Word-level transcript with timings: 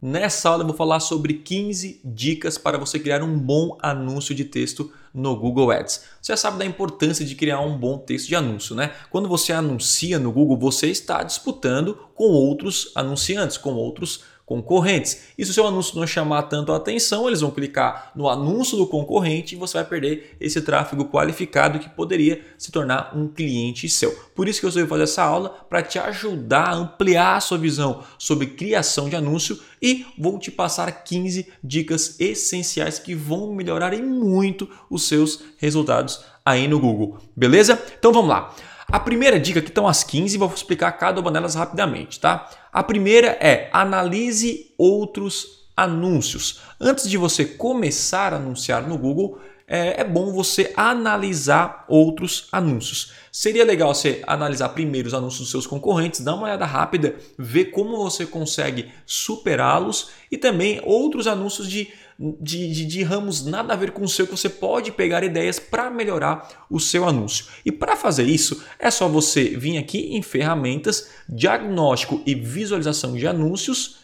Nessa 0.00 0.50
aula 0.50 0.62
eu 0.62 0.68
vou 0.68 0.76
falar 0.76 1.00
sobre 1.00 1.34
15 1.34 2.00
dicas 2.04 2.56
para 2.56 2.78
você 2.78 3.00
criar 3.00 3.20
um 3.20 3.36
bom 3.36 3.76
anúncio 3.82 4.32
de 4.32 4.44
texto 4.44 4.92
no 5.12 5.34
Google 5.34 5.72
Ads. 5.72 6.04
Você 6.22 6.32
já 6.32 6.36
sabe 6.36 6.56
da 6.56 6.64
importância 6.64 7.24
de 7.24 7.34
criar 7.34 7.60
um 7.62 7.76
bom 7.76 7.98
texto 7.98 8.28
de 8.28 8.36
anúncio, 8.36 8.76
né? 8.76 8.92
Quando 9.10 9.28
você 9.28 9.52
anuncia 9.52 10.16
no 10.20 10.30
Google, 10.30 10.56
você 10.56 10.86
está 10.86 11.24
disputando 11.24 11.98
com 12.14 12.26
outros 12.26 12.92
anunciantes, 12.94 13.56
com 13.56 13.74
outros 13.74 14.22
concorrentes. 14.48 15.24
E 15.36 15.44
se 15.44 15.50
o 15.50 15.54
seu 15.54 15.66
anúncio 15.66 15.98
não 16.00 16.06
chamar 16.06 16.44
tanto 16.44 16.72
a 16.72 16.76
atenção, 16.76 17.28
eles 17.28 17.42
vão 17.42 17.50
clicar 17.50 18.10
no 18.16 18.30
anúncio 18.30 18.78
do 18.78 18.86
concorrente 18.86 19.54
e 19.54 19.58
você 19.58 19.76
vai 19.76 19.84
perder 19.84 20.36
esse 20.40 20.62
tráfego 20.62 21.04
qualificado 21.04 21.78
que 21.78 21.90
poderia 21.90 22.42
se 22.56 22.72
tornar 22.72 23.12
um 23.14 23.28
cliente 23.28 23.86
seu. 23.90 24.10
Por 24.34 24.48
isso 24.48 24.58
que 24.58 24.64
eu 24.64 24.70
resolvi 24.70 24.88
fazer 24.88 25.02
essa 25.02 25.22
aula 25.22 25.50
para 25.68 25.82
te 25.82 25.98
ajudar 25.98 26.70
a 26.70 26.74
ampliar 26.74 27.36
a 27.36 27.40
sua 27.40 27.58
visão 27.58 28.02
sobre 28.16 28.46
criação 28.46 29.10
de 29.10 29.16
anúncio 29.16 29.60
e 29.82 30.06
vou 30.18 30.38
te 30.38 30.50
passar 30.50 30.90
15 31.04 31.46
dicas 31.62 32.18
essenciais 32.18 32.98
que 32.98 33.14
vão 33.14 33.52
melhorar 33.52 33.92
em 33.92 34.02
muito 34.02 34.66
os 34.88 35.06
seus 35.06 35.40
resultados 35.58 36.24
aí 36.42 36.66
no 36.66 36.80
Google. 36.80 37.18
Beleza? 37.36 37.78
Então 37.98 38.14
vamos 38.14 38.30
lá. 38.30 38.54
A 38.90 38.98
primeira 38.98 39.38
dica, 39.38 39.58
aqui 39.58 39.68
estão 39.68 39.86
as 39.86 40.02
15, 40.02 40.38
vou 40.38 40.50
explicar 40.50 40.90
cada 40.92 41.20
uma 41.20 41.30
delas 41.30 41.54
rapidamente, 41.54 42.18
tá? 42.18 42.48
A 42.72 42.82
primeira 42.82 43.36
é 43.38 43.68
analise 43.70 44.72
outros 44.78 45.66
anúncios. 45.76 46.62
Antes 46.80 47.06
de 47.06 47.18
você 47.18 47.44
começar 47.44 48.32
a 48.32 48.36
anunciar 48.36 48.88
no 48.88 48.96
Google, 48.96 49.38
é, 49.66 50.00
é, 50.00 50.04
bom 50.04 50.32
você 50.32 50.72
analisar 50.74 51.84
outros 51.86 52.48
anúncios. 52.50 53.12
Seria 53.30 53.62
legal 53.62 53.94
você 53.94 54.22
analisar 54.26 54.70
primeiro 54.70 55.08
os 55.08 55.12
anúncios 55.12 55.42
dos 55.42 55.50
seus 55.50 55.66
concorrentes, 55.66 56.20
dar 56.20 56.34
uma 56.34 56.44
olhada 56.44 56.64
rápida, 56.64 57.14
ver 57.38 57.66
como 57.66 57.98
você 57.98 58.24
consegue 58.24 58.90
superá-los 59.04 60.08
e 60.32 60.38
também 60.38 60.80
outros 60.82 61.26
anúncios 61.26 61.68
de 61.68 61.92
de, 62.18 62.72
de, 62.72 62.84
de, 62.84 63.02
ramos 63.04 63.44
nada 63.44 63.72
a 63.72 63.76
ver 63.76 63.92
com 63.92 64.02
o 64.02 64.08
seu 64.08 64.26
que 64.26 64.36
você 64.36 64.48
pode 64.48 64.90
pegar 64.90 65.22
ideias 65.22 65.60
para 65.60 65.88
melhorar 65.88 66.66
o 66.68 66.80
seu 66.80 67.06
anúncio. 67.06 67.46
E 67.64 67.70
para 67.70 67.94
fazer 67.94 68.24
isso, 68.24 68.64
é 68.76 68.90
só 68.90 69.06
você 69.06 69.56
vir 69.56 69.78
aqui 69.78 70.16
em 70.16 70.20
ferramentas, 70.20 71.10
diagnóstico 71.28 72.20
e 72.26 72.34
visualização 72.34 73.14
de 73.14 73.24
anúncios. 73.24 74.00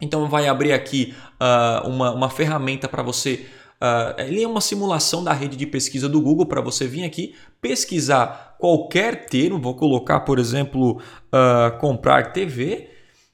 Então 0.00 0.28
vai 0.28 0.48
abrir 0.48 0.72
aqui 0.72 1.14
uh, 1.40 1.88
uma, 1.88 2.12
uma 2.12 2.30
ferramenta 2.30 2.88
para 2.88 3.02
você. 3.02 3.46
Uh, 3.80 4.20
ele 4.20 4.42
é 4.42 4.48
uma 4.48 4.60
simulação 4.60 5.22
da 5.22 5.32
rede 5.32 5.56
de 5.56 5.66
pesquisa 5.66 6.08
do 6.08 6.20
Google 6.20 6.46
para 6.46 6.60
você 6.60 6.86
vir 6.86 7.04
aqui 7.04 7.36
pesquisar 7.60 8.56
qualquer 8.58 9.26
termo. 9.26 9.60
Vou 9.60 9.76
colocar, 9.76 10.20
por 10.20 10.40
exemplo, 10.40 10.96
uh, 10.98 11.78
comprar 11.78 12.32
TV 12.32 12.90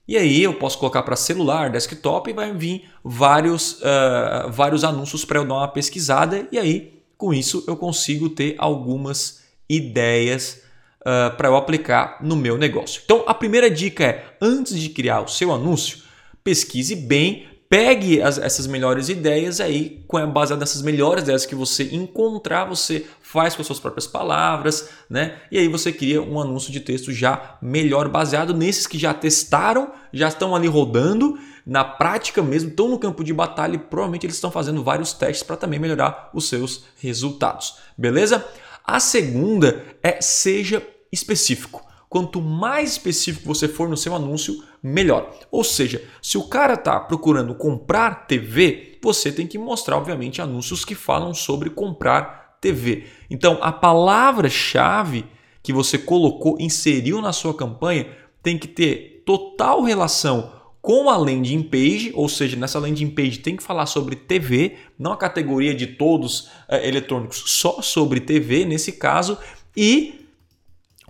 e 0.08 0.16
aí 0.16 0.42
eu 0.42 0.54
posso 0.54 0.78
colocar 0.78 1.02
para 1.02 1.16
celular, 1.16 1.68
desktop 1.70 2.30
e 2.30 2.32
vai 2.32 2.52
vir 2.52 2.88
vários, 3.02 3.80
uh, 3.80 4.50
vários 4.50 4.84
anúncios 4.84 5.24
para 5.24 5.40
eu 5.40 5.44
dar 5.44 5.54
uma 5.54 5.68
pesquisada. 5.68 6.46
E 6.52 6.58
aí, 6.58 7.02
com 7.18 7.34
isso, 7.34 7.64
eu 7.66 7.76
consigo 7.76 8.28
ter 8.28 8.54
algumas 8.58 9.42
ideias 9.68 10.62
uh, 11.00 11.36
para 11.36 11.48
eu 11.48 11.56
aplicar 11.56 12.18
no 12.22 12.36
meu 12.36 12.56
negócio. 12.56 13.02
Então, 13.04 13.24
a 13.26 13.34
primeira 13.34 13.68
dica 13.68 14.04
é: 14.04 14.36
antes 14.40 14.78
de 14.78 14.90
criar 14.90 15.22
o 15.22 15.28
seu 15.28 15.52
anúncio, 15.52 15.98
pesquise 16.44 16.94
bem 16.94 17.48
pegue 17.68 18.22
as, 18.22 18.38
essas 18.38 18.66
melhores 18.66 19.08
ideias 19.08 19.60
aí, 19.60 20.04
com 20.06 20.16
a 20.16 20.26
base 20.26 20.54
dessas 20.56 20.82
melhores 20.82 21.24
ideias 21.24 21.44
que 21.44 21.54
você 21.54 21.84
encontrar, 21.92 22.64
você 22.64 23.04
faz 23.36 23.54
com 23.54 23.60
as 23.60 23.66
suas 23.66 23.78
próprias 23.78 24.06
palavras, 24.06 24.88
né? 25.10 25.36
E 25.52 25.58
aí 25.58 25.68
você 25.68 25.92
cria 25.92 26.22
um 26.22 26.40
anúncio 26.40 26.72
de 26.72 26.80
texto 26.80 27.12
já 27.12 27.58
melhor 27.60 28.08
baseado 28.08 28.54
nesses 28.54 28.86
que 28.86 28.98
já 28.98 29.12
testaram, 29.12 29.92
já 30.10 30.28
estão 30.28 30.56
ali 30.56 30.66
rodando 30.66 31.38
na 31.66 31.84
prática 31.84 32.42
mesmo, 32.42 32.70
estão 32.70 32.88
no 32.88 32.98
campo 32.98 33.22
de 33.22 33.34
batalha 33.34 33.74
e 33.74 33.78
provavelmente 33.78 34.24
eles 34.24 34.36
estão 34.36 34.50
fazendo 34.50 34.82
vários 34.82 35.12
testes 35.12 35.42
para 35.42 35.54
também 35.54 35.78
melhorar 35.78 36.30
os 36.32 36.48
seus 36.48 36.84
resultados. 36.96 37.76
Beleza? 37.98 38.42
A 38.82 38.98
segunda 38.98 39.84
é 40.02 40.19
seja 40.22 40.82
específico. 41.12 41.84
Quanto 42.08 42.41
mais 42.41 42.92
específico 42.92 43.46
você 43.46 43.69
for 43.69 43.86
no 43.86 43.98
seu 43.98 44.14
anúncio, 44.14 44.64
melhor. 44.82 45.30
Ou 45.50 45.62
seja, 45.62 46.02
se 46.22 46.38
o 46.38 46.48
cara 46.48 46.72
está 46.72 46.98
procurando 47.00 47.54
comprar 47.54 48.26
TV, 48.26 48.98
você 49.02 49.30
tem 49.30 49.46
que 49.46 49.58
mostrar, 49.58 49.98
obviamente, 49.98 50.41
anúncios 50.41 50.86
que 50.86 50.94
falam 50.94 51.34
sobre 51.34 51.69
comprar 51.69 52.45
TV. 52.61 53.05
Então, 53.31 53.59
a 53.61 53.72
palavra-chave 53.72 55.25
que 55.62 55.72
você 55.72 55.99
colocou, 55.99 56.56
inseriu 56.61 57.21
na 57.21 57.33
sua 57.33 57.53
campanha, 57.53 58.06
tem 58.43 58.56
que 58.56 58.69
ter 58.69 59.25
total 59.27 59.83
relação 59.83 60.53
com 60.81 61.11
a 61.11 61.17
landing 61.17 61.65
page, 61.65 62.12
ou 62.15 62.28
seja, 62.28 62.56
nessa 62.56 62.78
landing 62.78 63.11
page 63.11 63.41
tem 63.41 63.56
que 63.56 63.62
falar 63.65 63.87
sobre 63.87 64.15
TV, 64.15 64.77
não 64.97 65.11
a 65.11 65.17
categoria 65.17 65.75
de 65.75 65.89
todos 65.89 66.49
é, 66.69 66.87
eletrônicos, 66.87 67.43
só 67.47 67.83
sobre 67.83 68.21
TV 68.21 68.65
nesse 68.65 68.93
caso, 68.93 69.37
e 69.77 70.25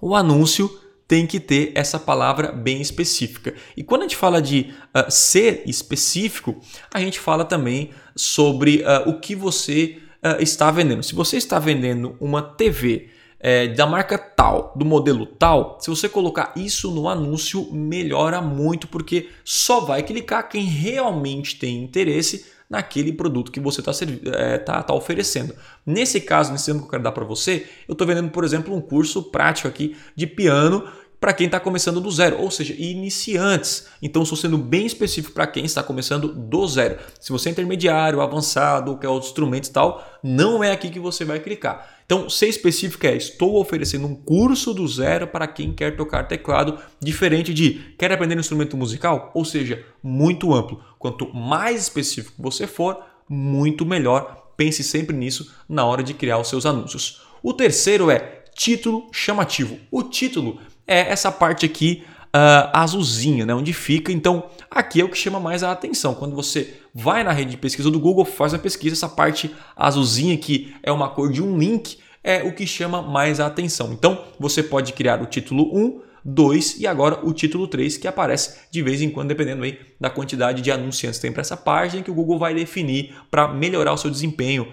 o 0.01 0.15
anúncio 0.15 0.81
tem 1.07 1.27
que 1.27 1.39
ter 1.39 1.73
essa 1.75 1.99
palavra 1.99 2.51
bem 2.51 2.81
específica. 2.81 3.55
E 3.77 3.83
quando 3.83 4.01
a 4.01 4.05
gente 4.05 4.17
fala 4.17 4.41
de 4.41 4.73
uh, 4.95 5.11
ser 5.11 5.63
específico, 5.67 6.59
a 6.93 6.99
gente 6.99 7.21
fala 7.21 7.45
também 7.45 7.91
sobre 8.17 8.79
uh, 8.79 9.09
o 9.09 9.21
que 9.21 9.35
você 9.35 9.99
uh, 10.35 10.43
está 10.43 10.71
vendendo. 10.71 11.03
Se 11.03 11.15
você 11.15 11.37
está 11.37 11.59
vendendo 11.59 12.17
uma 12.21 12.43
TV 12.43 13.09
é, 13.39 13.69
da 13.69 13.87
marca 13.87 14.19
tal, 14.19 14.73
do 14.75 14.85
modelo 14.85 15.27
tal, 15.27 15.79
se 15.81 15.91
você 15.91 16.09
colocar 16.09 16.53
isso 16.57 16.91
no 16.91 17.09
anúncio, 17.09 17.71
melhora 17.73 18.41
muito, 18.41 18.89
porque 18.89 19.29
só 19.45 19.81
vai 19.81 20.03
clicar 20.03 20.49
quem 20.49 20.65
realmente 20.65 21.59
tem 21.59 21.83
interesse 21.83 22.47
naquele 22.69 23.13
produto 23.13 23.53
que 23.53 23.61
você 23.61 23.81
está 23.81 23.93
é, 24.37 24.59
tá, 24.59 24.83
tá 24.83 24.93
oferecendo. 24.93 25.55
Nesse 25.85 26.21
caso, 26.21 26.51
nesse 26.51 26.71
exemplo 26.71 26.83
que 26.83 26.87
eu 26.89 26.91
quero 26.91 27.03
dar 27.05 27.13
para 27.13 27.25
você, 27.25 27.67
eu 27.87 27.93
estou 27.93 28.07
vendendo, 28.07 28.31
por 28.31 28.43
exemplo, 28.43 28.75
um 28.75 28.81
curso 28.81 29.23
prático 29.25 29.69
aqui 29.69 29.97
de 30.17 30.27
piano 30.27 30.85
para 31.21 31.33
quem 31.33 31.47
está 31.47 31.59
começando 31.59 32.01
do 32.01 32.11
zero, 32.11 32.41
ou 32.41 32.51
seja, 32.51 32.75
iniciantes. 32.77 33.89
Então, 34.03 34.23
estou 34.23 34.37
sendo 34.37 34.59
bem 34.59 34.87
específico 34.87 35.35
para 35.35 35.47
quem 35.47 35.65
está 35.65 35.83
começando 35.83 36.29
do 36.29 36.67
zero. 36.67 36.99
Se 37.19 37.33
você 37.33 37.49
é 37.49 37.53
intermediário, 37.53 38.21
avançado, 38.21 38.91
ou 38.93 38.99
quer 38.99 39.09
outros 39.09 39.31
instrumentos 39.31 39.71
e 39.71 39.73
tal, 39.73 40.05
não 40.23 40.63
é 40.63 40.73
aqui 40.73 40.91
que 40.91 41.01
você 41.01 41.25
vai 41.25 41.41
clicar. 41.41 41.97
Então, 42.05 42.31
ser 42.31 42.49
específico 42.49 43.07
é: 43.07 43.17
estou 43.17 43.61
oferecendo 43.61 44.07
um 44.07 44.15
curso 44.15 44.73
do 44.73 44.87
zero 44.87 45.27
para 45.27 45.47
quem 45.47 45.73
quer 45.73 45.97
tocar 45.97 46.25
teclado, 46.25 46.79
diferente 47.01 47.53
de 47.53 47.95
quer 47.99 48.13
aprender 48.13 48.37
um 48.37 48.41
instrumento 48.41 48.77
musical, 48.77 49.31
ou 49.35 49.45
seja, 49.45 49.85
muito 50.03 50.55
amplo. 50.55 50.81
Quanto 50.99 51.33
mais 51.35 51.83
específico 51.83 52.41
você 52.41 52.67
for, 52.67 53.03
muito 53.29 53.85
melhor. 53.85 54.53
Pense 54.57 54.83
sempre 54.83 55.15
nisso 55.15 55.53
na 55.69 55.85
hora 55.85 56.03
de 56.03 56.15
criar 56.15 56.39
os 56.39 56.49
seus 56.49 56.65
anúncios. 56.65 57.23
O 57.43 57.53
terceiro 57.53 58.11
é 58.11 58.45
título 58.55 59.09
chamativo. 59.13 59.79
O 59.91 60.03
título 60.03 60.61
é 60.87 61.11
essa 61.11 61.33
parte 61.33 61.67
aqui 61.67 62.05
uh, 62.35 62.71
azulzinha, 62.73 63.47
né, 63.47 63.55
onde 63.55 63.73
fica. 63.73 64.13
Então, 64.13 64.45
aqui 64.71 65.01
é 65.01 65.05
o 65.05 65.09
que 65.09 65.19
chama 65.19 65.41
mais 65.41 65.63
a 65.63 65.73
atenção. 65.73 66.15
Quando 66.15 66.35
você 66.35 66.75
vai 66.95 67.25
na 67.25 67.33
rede 67.33 67.53
de 67.53 67.57
pesquisa 67.57 67.91
do 67.91 67.99
Google, 67.99 68.25
faz 68.25 68.55
a 68.55 68.59
pesquisa, 68.59 68.95
essa 68.95 69.09
parte 69.09 69.55
azulzinha 69.75 70.37
que 70.37 70.75
é 70.83 70.93
uma 70.93 71.09
cor 71.09 71.33
de 71.33 71.43
um 71.43 71.59
link, 71.59 71.99
é 72.23 72.43
o 72.43 72.53
que 72.53 72.67
chama 72.67 73.03
mais 73.03 73.41
a 73.41 73.47
atenção. 73.47 73.93
Então, 73.93 74.25
você 74.39 74.63
pode 74.63 74.93
criar 74.93 75.23
o 75.23 75.27
título 75.27 75.71
1, 75.77 76.01
2 76.25 76.81
e 76.81 76.87
agora 76.89 77.25
o 77.25 77.33
título 77.33 77.69
3 77.69 77.99
que 77.99 78.09
aparece 78.09 78.59
de 78.71 78.83
vez 78.83 79.01
em 79.01 79.09
quando, 79.09 79.29
dependendo 79.29 79.63
aí 79.63 79.79
da 80.01 80.11
quantidade 80.11 80.61
de 80.61 80.73
anunciantes 80.73 81.19
que 81.19 81.23
tem 81.23 81.33
para 81.33 81.43
essa 81.43 81.57
página, 81.57 82.03
que 82.03 82.11
o 82.11 82.15
Google 82.15 82.37
vai 82.37 82.53
definir 82.53 83.15
para 83.31 83.47
melhorar 83.47 83.93
o 83.93 83.97
seu 83.97 84.11
desempenho. 84.11 84.73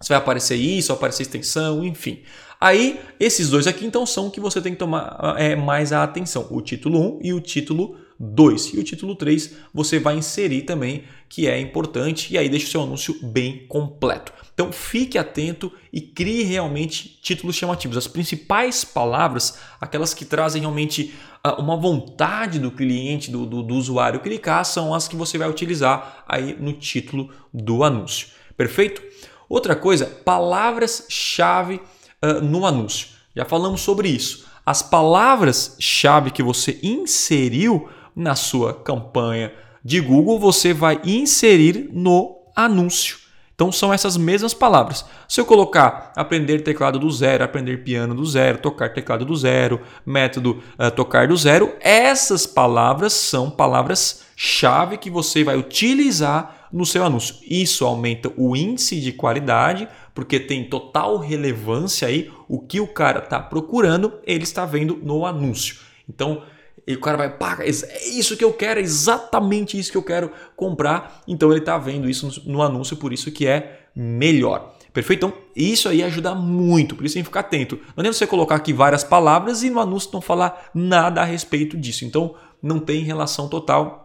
Se 0.00 0.08
vai 0.08 0.18
aparecer 0.18 0.56
isso, 0.56 0.92
aparecer 0.92 1.22
extensão, 1.22 1.84
enfim. 1.84 2.22
Aí, 2.64 2.98
esses 3.20 3.50
dois 3.50 3.66
aqui, 3.66 3.84
então, 3.84 4.06
são 4.06 4.30
que 4.30 4.40
você 4.40 4.58
tem 4.58 4.72
que 4.72 4.78
tomar 4.78 5.34
é, 5.36 5.54
mais 5.54 5.92
a 5.92 6.02
atenção: 6.02 6.46
o 6.50 6.62
título 6.62 7.18
1 7.18 7.18
e 7.22 7.34
o 7.34 7.38
título 7.38 7.98
2. 8.18 8.72
E 8.72 8.78
o 8.78 8.82
título 8.82 9.14
3 9.14 9.54
você 9.74 9.98
vai 9.98 10.16
inserir 10.16 10.62
também, 10.62 11.04
que 11.28 11.46
é 11.46 11.60
importante, 11.60 12.32
e 12.32 12.38
aí 12.38 12.48
deixa 12.48 12.66
o 12.66 12.70
seu 12.70 12.82
anúncio 12.82 13.18
bem 13.22 13.66
completo. 13.68 14.32
Então 14.54 14.72
fique 14.72 15.18
atento 15.18 15.70
e 15.92 16.00
crie 16.00 16.42
realmente 16.42 17.20
títulos 17.20 17.54
chamativos. 17.54 17.98
As 17.98 18.06
principais 18.06 18.82
palavras, 18.82 19.58
aquelas 19.78 20.14
que 20.14 20.24
trazem 20.24 20.62
realmente 20.62 21.12
uh, 21.46 21.60
uma 21.60 21.76
vontade 21.76 22.58
do 22.58 22.70
cliente, 22.70 23.30
do, 23.30 23.44
do, 23.44 23.62
do 23.62 23.74
usuário 23.74 24.20
clicar, 24.20 24.64
são 24.64 24.94
as 24.94 25.06
que 25.06 25.16
você 25.16 25.36
vai 25.36 25.50
utilizar 25.50 26.24
aí 26.26 26.56
no 26.58 26.72
título 26.72 27.28
do 27.52 27.84
anúncio. 27.84 28.28
Perfeito? 28.56 29.02
Outra 29.50 29.76
coisa, 29.76 30.06
palavras-chave 30.06 31.78
uh, 32.24 32.40
no 32.42 32.64
anúncio. 32.64 33.08
Já 33.36 33.44
falamos 33.44 33.80
sobre 33.80 34.08
isso. 34.08 34.46
As 34.64 34.82
palavras-chave 34.82 36.30
que 36.30 36.42
você 36.42 36.78
inseriu 36.82 37.88
na 38.16 38.34
sua 38.34 38.72
campanha 38.72 39.52
de 39.84 40.00
Google, 40.00 40.38
você 40.38 40.72
vai 40.72 41.00
inserir 41.04 41.90
no 41.92 42.38
anúncio. 42.56 43.18
Então 43.54 43.70
são 43.70 43.92
essas 43.92 44.16
mesmas 44.16 44.52
palavras. 44.52 45.04
Se 45.28 45.40
eu 45.40 45.44
colocar 45.44 46.12
aprender 46.16 46.62
teclado 46.62 46.98
do 46.98 47.10
zero, 47.10 47.44
aprender 47.44 47.84
piano 47.84 48.14
do 48.14 48.26
zero, 48.26 48.58
tocar 48.58 48.92
teclado 48.92 49.24
do 49.24 49.36
zero, 49.36 49.80
método 50.04 50.62
uh, 50.78 50.90
tocar 50.90 51.28
do 51.28 51.36
zero, 51.36 51.72
essas 51.80 52.46
palavras 52.46 53.12
são 53.12 53.50
palavras 53.50 54.24
chave 54.34 54.98
que 54.98 55.08
você 55.08 55.44
vai 55.44 55.56
utilizar 55.56 56.68
no 56.72 56.84
seu 56.84 57.04
anúncio. 57.04 57.36
Isso 57.48 57.84
aumenta 57.84 58.32
o 58.36 58.56
índice 58.56 59.00
de 59.00 59.12
qualidade, 59.12 59.88
porque 60.14 60.38
tem 60.38 60.68
total 60.68 61.18
relevância 61.18 62.06
aí 62.08 62.30
o 62.48 62.60
que 62.60 62.80
o 62.80 62.86
cara 62.86 63.18
está 63.18 63.40
procurando, 63.40 64.12
ele 64.24 64.44
está 64.44 64.64
vendo 64.64 64.98
no 65.02 65.26
anúncio. 65.26 65.78
Então, 66.08 66.42
e 66.86 66.94
o 66.94 67.00
cara 67.00 67.16
vai, 67.16 67.36
pá, 67.36 67.58
é 67.60 67.68
isso 68.08 68.36
que 68.36 68.44
eu 68.44 68.52
quero, 68.52 68.78
é 68.78 68.82
exatamente 68.82 69.78
isso 69.78 69.90
que 69.90 69.96
eu 69.96 70.02
quero 70.02 70.30
comprar. 70.54 71.22
Então 71.26 71.50
ele 71.50 71.60
está 71.60 71.76
vendo 71.78 72.08
isso 72.08 72.42
no 72.46 72.62
anúncio, 72.62 72.96
por 72.96 73.12
isso 73.12 73.32
que 73.32 73.46
é 73.46 73.86
melhor. 73.94 74.74
Perfeito? 74.92 75.26
Então, 75.26 75.38
isso 75.56 75.88
aí 75.88 76.04
ajuda 76.04 76.36
muito, 76.36 76.94
por 76.94 77.04
isso 77.04 77.14
tem 77.14 77.22
que 77.22 77.28
ficar 77.28 77.40
atento. 77.40 77.76
Não 77.96 78.00
adianta 78.00 78.16
você 78.16 78.28
colocar 78.28 78.54
aqui 78.54 78.72
várias 78.72 79.02
palavras 79.02 79.64
e 79.64 79.70
no 79.70 79.80
anúncio 79.80 80.10
não 80.12 80.20
falar 80.20 80.70
nada 80.72 81.20
a 81.20 81.24
respeito 81.24 81.76
disso. 81.76 82.04
Então, 82.04 82.36
não 82.62 82.78
tem 82.78 83.02
relação 83.02 83.48
total. 83.48 84.03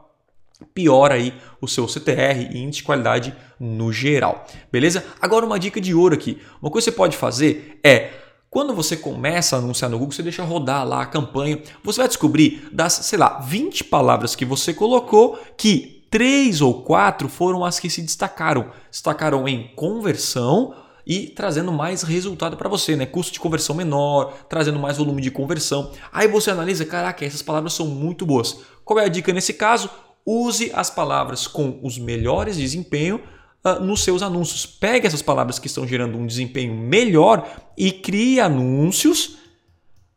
Piora 0.74 1.16
aí 1.16 1.34
o 1.62 1.68
seu 1.68 1.88
CTR 1.88 2.50
e 2.52 2.58
índice 2.60 2.78
de 2.80 2.84
qualidade 2.84 3.36
no 3.60 3.92
geral. 3.92 4.46
Beleza? 4.72 5.06
Agora 5.22 5.46
uma 5.46 5.60
dica 5.60 5.80
de 5.80 5.94
ouro 5.94 6.16
aqui. 6.16 6.38
Uma 6.62 6.70
coisa 6.70 6.86
que 6.86 6.92
você 6.92 6.98
pode 6.98 7.18
fazer 7.18 7.80
é 7.84 8.12
quando 8.50 8.74
você 8.74 8.98
começa 8.98 9.56
a 9.56 9.60
anunciar 9.60 9.92
no 9.92 9.98
Google, 10.00 10.12
você 10.14 10.24
deixa 10.24 10.44
rodar 10.44 10.86
lá 10.86 11.04
a 11.04 11.06
campanha, 11.06 11.62
você 11.84 12.00
vai 12.00 12.08
descobrir 12.08 12.68
das, 12.72 12.94
sei 12.94 13.20
lá, 13.20 13.40
20 13.40 13.84
palavras 13.84 14.36
que 14.36 14.44
você 14.44 14.74
colocou 14.74 15.40
que 15.56 16.08
três 16.10 16.60
ou 16.60 16.82
quatro 16.82 17.30
foram 17.30 17.64
as 17.64 17.80
que 17.80 17.90
se 17.90 18.02
destacaram. 18.02 18.72
Destacaram 18.90 19.48
em 19.48 19.72
conversão 19.76 20.74
e 21.06 21.28
trazendo 21.28 21.72
mais 21.72 22.02
resultado 22.02 22.58
para 22.58 22.68
você, 22.68 22.96
né? 22.96 23.06
Custo 23.06 23.34
de 23.34 23.40
conversão 23.40 23.76
menor, 23.76 24.34
trazendo 24.50 24.80
mais 24.80 24.98
volume 24.98 25.22
de 25.22 25.32
conversão. 25.32 25.92
Aí 26.12 26.28
você 26.28 26.52
analisa, 26.52 26.86
caraca, 26.86 27.24
essas 27.24 27.42
palavras 27.42 27.74
são 27.74 27.86
muito 27.86 28.26
boas. 28.26 28.60
Qual 28.84 29.00
é 29.00 29.06
a 29.06 29.10
dica 29.10 29.32
nesse 29.32 29.54
caso? 29.54 29.90
Use 30.32 30.72
as 30.76 30.92
palavras 30.92 31.48
com 31.48 31.80
os 31.82 31.98
melhores 31.98 32.56
desempenho 32.56 33.20
uh, 33.66 33.84
nos 33.84 34.04
seus 34.04 34.22
anúncios. 34.22 34.64
Pegue 34.66 35.08
essas 35.08 35.24
palavras 35.24 35.58
que 35.58 35.66
estão 35.66 35.88
gerando 35.88 36.20
um 36.20 36.28
desempenho 36.28 36.76
melhor 36.76 37.50
e 37.76 37.92
crie 37.92 38.40
anúncios 38.40 39.40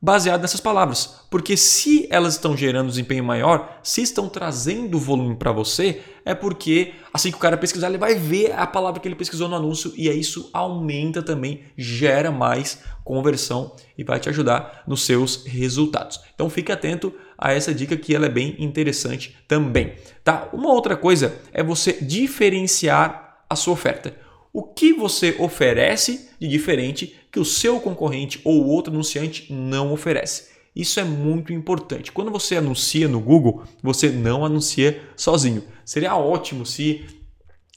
baseados 0.03 0.43
nessas 0.43 0.61
palavras. 0.61 1.21
Porque 1.31 1.57
se 1.57 2.09
elas 2.11 2.35
estão 2.35 2.57
gerando 2.57 2.89
desempenho 2.89 3.23
maior, 3.23 3.79
se 3.85 4.03
estão 4.03 4.29
trazendo 4.29 4.99
volume 4.99 5.37
para 5.37 5.53
você, 5.53 6.03
é 6.25 6.35
porque 6.35 6.93
assim 7.15 7.31
que 7.31 7.37
o 7.37 7.41
cara 7.41 7.57
pesquisar, 7.57 7.89
ele 7.89 7.99
vai 7.99 8.17
ver 8.17 8.53
a 8.53 8.67
palavra 8.67 9.01
que 9.01 9.07
ele 9.07 9.15
pesquisou 9.15 9.49
no 9.49 9.55
anúncio 9.55 9.93
e 9.97 10.11
aí 10.11 10.19
isso 10.19 10.51
aumenta 10.53 11.23
também, 11.23 11.63
gera 11.77 12.33
mais 12.33 12.83
conversão 13.05 13.77
e 13.97 14.03
vai 14.03 14.19
te 14.19 14.29
ajudar 14.29 14.83
nos 14.87 15.05
seus 15.07 15.47
resultados. 15.47 16.21
Então 16.35 16.51
fique 16.51 16.73
atento 16.73 17.15
a 17.43 17.53
essa 17.53 17.75
dica 17.75 17.97
que 17.97 18.15
ela 18.15 18.27
é 18.27 18.29
bem 18.29 18.55
interessante 18.61 19.37
também, 19.49 19.95
tá? 20.23 20.49
Uma 20.53 20.73
outra 20.73 20.97
coisa 20.97 21.41
é 21.53 21.61
você 21.61 21.95
diferenciar 22.01 23.43
a 23.51 23.57
sua 23.57 23.75
oferta. 23.75 24.15
O 24.53 24.63
que 24.63 24.93
você 24.93 25.35
oferece 25.41 26.31
de 26.39 26.47
diferente 26.47 27.17
que 27.33 27.41
o 27.41 27.45
seu 27.45 27.81
concorrente 27.81 28.41
ou 28.45 28.65
outro 28.65 28.93
anunciante 28.93 29.53
não 29.53 29.93
oferece? 29.93 30.53
Isso 30.75 31.01
é 31.01 31.05
muito 31.05 31.53
importante. 31.53 32.13
Quando 32.13 32.31
você 32.31 32.57
anuncia 32.57 33.09
no 33.09 33.19
Google, 33.19 33.65
você 33.83 34.09
não 34.09 34.45
anuncia 34.45 35.03
sozinho. 35.17 35.65
Seria 35.85 36.15
ótimo 36.15 36.65
se 36.65 37.05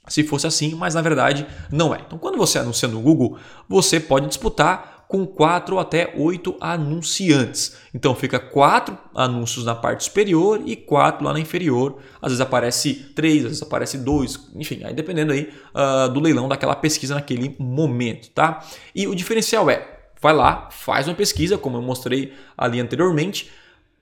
se 0.08 0.22
fosse 0.22 0.46
assim, 0.46 0.76
mas 0.76 0.94
na 0.94 1.02
verdade 1.02 1.44
não 1.72 1.92
é. 1.92 2.00
Então, 2.06 2.16
quando 2.16 2.38
você 2.38 2.60
anuncia 2.60 2.86
no 2.86 3.00
Google, 3.00 3.36
você 3.68 3.98
pode 3.98 4.28
disputar 4.28 4.95
com 5.08 5.26
quatro 5.26 5.78
até 5.78 6.12
oito 6.16 6.56
anunciantes. 6.60 7.76
Então 7.94 8.14
fica 8.14 8.38
quatro 8.38 8.98
anúncios 9.14 9.64
na 9.64 9.74
parte 9.74 10.04
superior 10.04 10.60
e 10.64 10.74
quatro 10.74 11.24
lá 11.24 11.32
na 11.32 11.40
inferior. 11.40 11.98
Às 12.20 12.32
vezes 12.32 12.40
aparece 12.40 12.94
três, 13.14 13.38
às 13.38 13.50
vezes 13.50 13.62
aparece 13.62 13.98
dois, 13.98 14.50
enfim, 14.54 14.82
aí 14.84 14.92
dependendo 14.92 15.32
aí 15.32 15.52
uh, 15.74 16.12
do 16.12 16.20
leilão 16.20 16.48
daquela 16.48 16.74
pesquisa 16.74 17.14
naquele 17.14 17.54
momento, 17.58 18.30
tá? 18.30 18.64
E 18.94 19.06
o 19.06 19.14
diferencial 19.14 19.70
é, 19.70 19.86
vai 20.20 20.34
lá, 20.34 20.68
faz 20.70 21.06
uma 21.06 21.14
pesquisa, 21.14 21.56
como 21.56 21.76
eu 21.76 21.82
mostrei 21.82 22.32
ali 22.56 22.80
anteriormente 22.80 23.50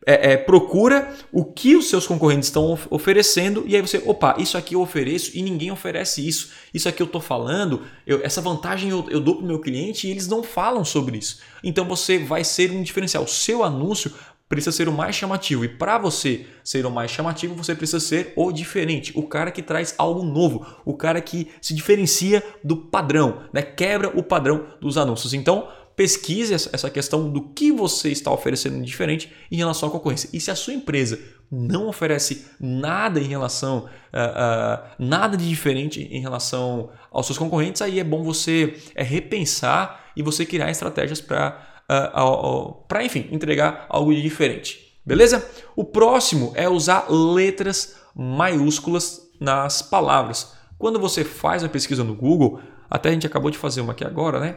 é, 0.06 0.32
é, 0.32 0.36
procura 0.36 1.14
o 1.32 1.44
que 1.44 1.76
os 1.76 1.88
seus 1.88 2.06
concorrentes 2.06 2.48
estão 2.48 2.78
oferecendo 2.90 3.64
e 3.66 3.74
aí 3.74 3.82
você, 3.82 4.02
opa, 4.04 4.36
isso 4.38 4.56
aqui 4.56 4.74
eu 4.74 4.80
ofereço 4.80 5.30
e 5.34 5.42
ninguém 5.42 5.70
oferece 5.70 6.26
isso. 6.26 6.52
Isso 6.72 6.88
aqui 6.88 7.02
eu 7.02 7.06
estou 7.06 7.20
falando, 7.20 7.82
eu, 8.06 8.20
essa 8.22 8.40
vantagem 8.40 8.90
eu, 8.90 9.06
eu 9.08 9.20
dou 9.20 9.36
para 9.36 9.44
o 9.44 9.46
meu 9.46 9.60
cliente 9.60 10.06
e 10.06 10.10
eles 10.10 10.28
não 10.28 10.42
falam 10.42 10.84
sobre 10.84 11.18
isso. 11.18 11.40
Então 11.62 11.84
você 11.84 12.18
vai 12.18 12.44
ser 12.44 12.70
um 12.70 12.82
diferencial. 12.82 13.24
O 13.24 13.28
seu 13.28 13.64
anúncio 13.64 14.12
precisa 14.48 14.72
ser 14.72 14.88
o 14.88 14.92
mais 14.92 15.16
chamativo. 15.16 15.64
E 15.64 15.68
para 15.68 15.98
você 15.98 16.46
ser 16.62 16.84
o 16.86 16.90
mais 16.90 17.10
chamativo, 17.10 17.54
você 17.54 17.74
precisa 17.74 18.00
ser 18.00 18.32
o 18.36 18.52
diferente, 18.52 19.12
o 19.14 19.22
cara 19.22 19.50
que 19.50 19.62
traz 19.62 19.94
algo 19.98 20.22
novo, 20.22 20.66
o 20.84 20.94
cara 20.94 21.20
que 21.20 21.50
se 21.60 21.74
diferencia 21.74 22.42
do 22.62 22.76
padrão, 22.76 23.42
né? 23.52 23.62
quebra 23.62 24.12
o 24.16 24.22
padrão 24.22 24.66
dos 24.80 24.98
anúncios. 24.98 25.32
Então, 25.34 25.68
pesquise 25.96 26.55
essa 26.55 26.91
questão 26.91 27.31
do 27.31 27.41
que 27.41 27.70
você 27.70 28.11
está 28.11 28.31
oferecendo 28.32 28.82
diferente 28.85 29.32
em 29.50 29.56
relação 29.56 29.88
à 29.88 29.93
concorrência. 29.93 30.29
E 30.32 30.41
se 30.41 30.50
a 30.50 30.56
sua 30.56 30.75
empresa 30.75 31.19
não 31.50 31.87
oferece 31.87 32.46
nada 32.61 33.20
em 33.20 33.25
relação, 33.25 33.85
uh, 33.85 33.85
uh, 33.85 34.91
nada 34.99 35.37
de 35.37 35.49
diferente 35.49 36.02
em 36.02 36.20
relação 36.20 36.91
aos 37.11 37.26
seus 37.26 37.38
concorrentes, 37.38 37.81
aí 37.81 38.00
é 38.00 38.05
bom 38.05 38.25
você 38.25 38.76
é, 38.94 39.02
repensar 39.02 40.06
e 40.17 40.23
você 40.23 40.44
criar 40.44 40.70
estratégias 40.70 41.20
para, 41.20 41.85
uh, 41.91 42.73
para 42.88 43.05
enfim, 43.05 43.29
entregar 43.31 43.87
algo 43.88 44.12
de 44.12 44.20
diferente. 44.20 44.99
Beleza? 45.06 45.49
O 45.76 45.85
próximo 45.85 46.52
é 46.56 46.69
usar 46.69 47.06
letras 47.11 47.97
maiúsculas 48.17 49.31
nas 49.38 49.82
palavras. 49.82 50.55
Quando 50.79 50.99
você 50.99 51.25
faz 51.25 51.62
uma 51.62 51.69
pesquisa 51.69 52.02
no 52.02 52.14
Google, 52.14 52.61
até 52.90 53.11
a 53.11 53.12
gente 53.12 53.26
acabou 53.26 53.50
de 53.50 53.58
fazer 53.58 53.81
uma 53.81 53.93
aqui 53.93 54.05
agora, 54.05 54.40
né? 54.40 54.56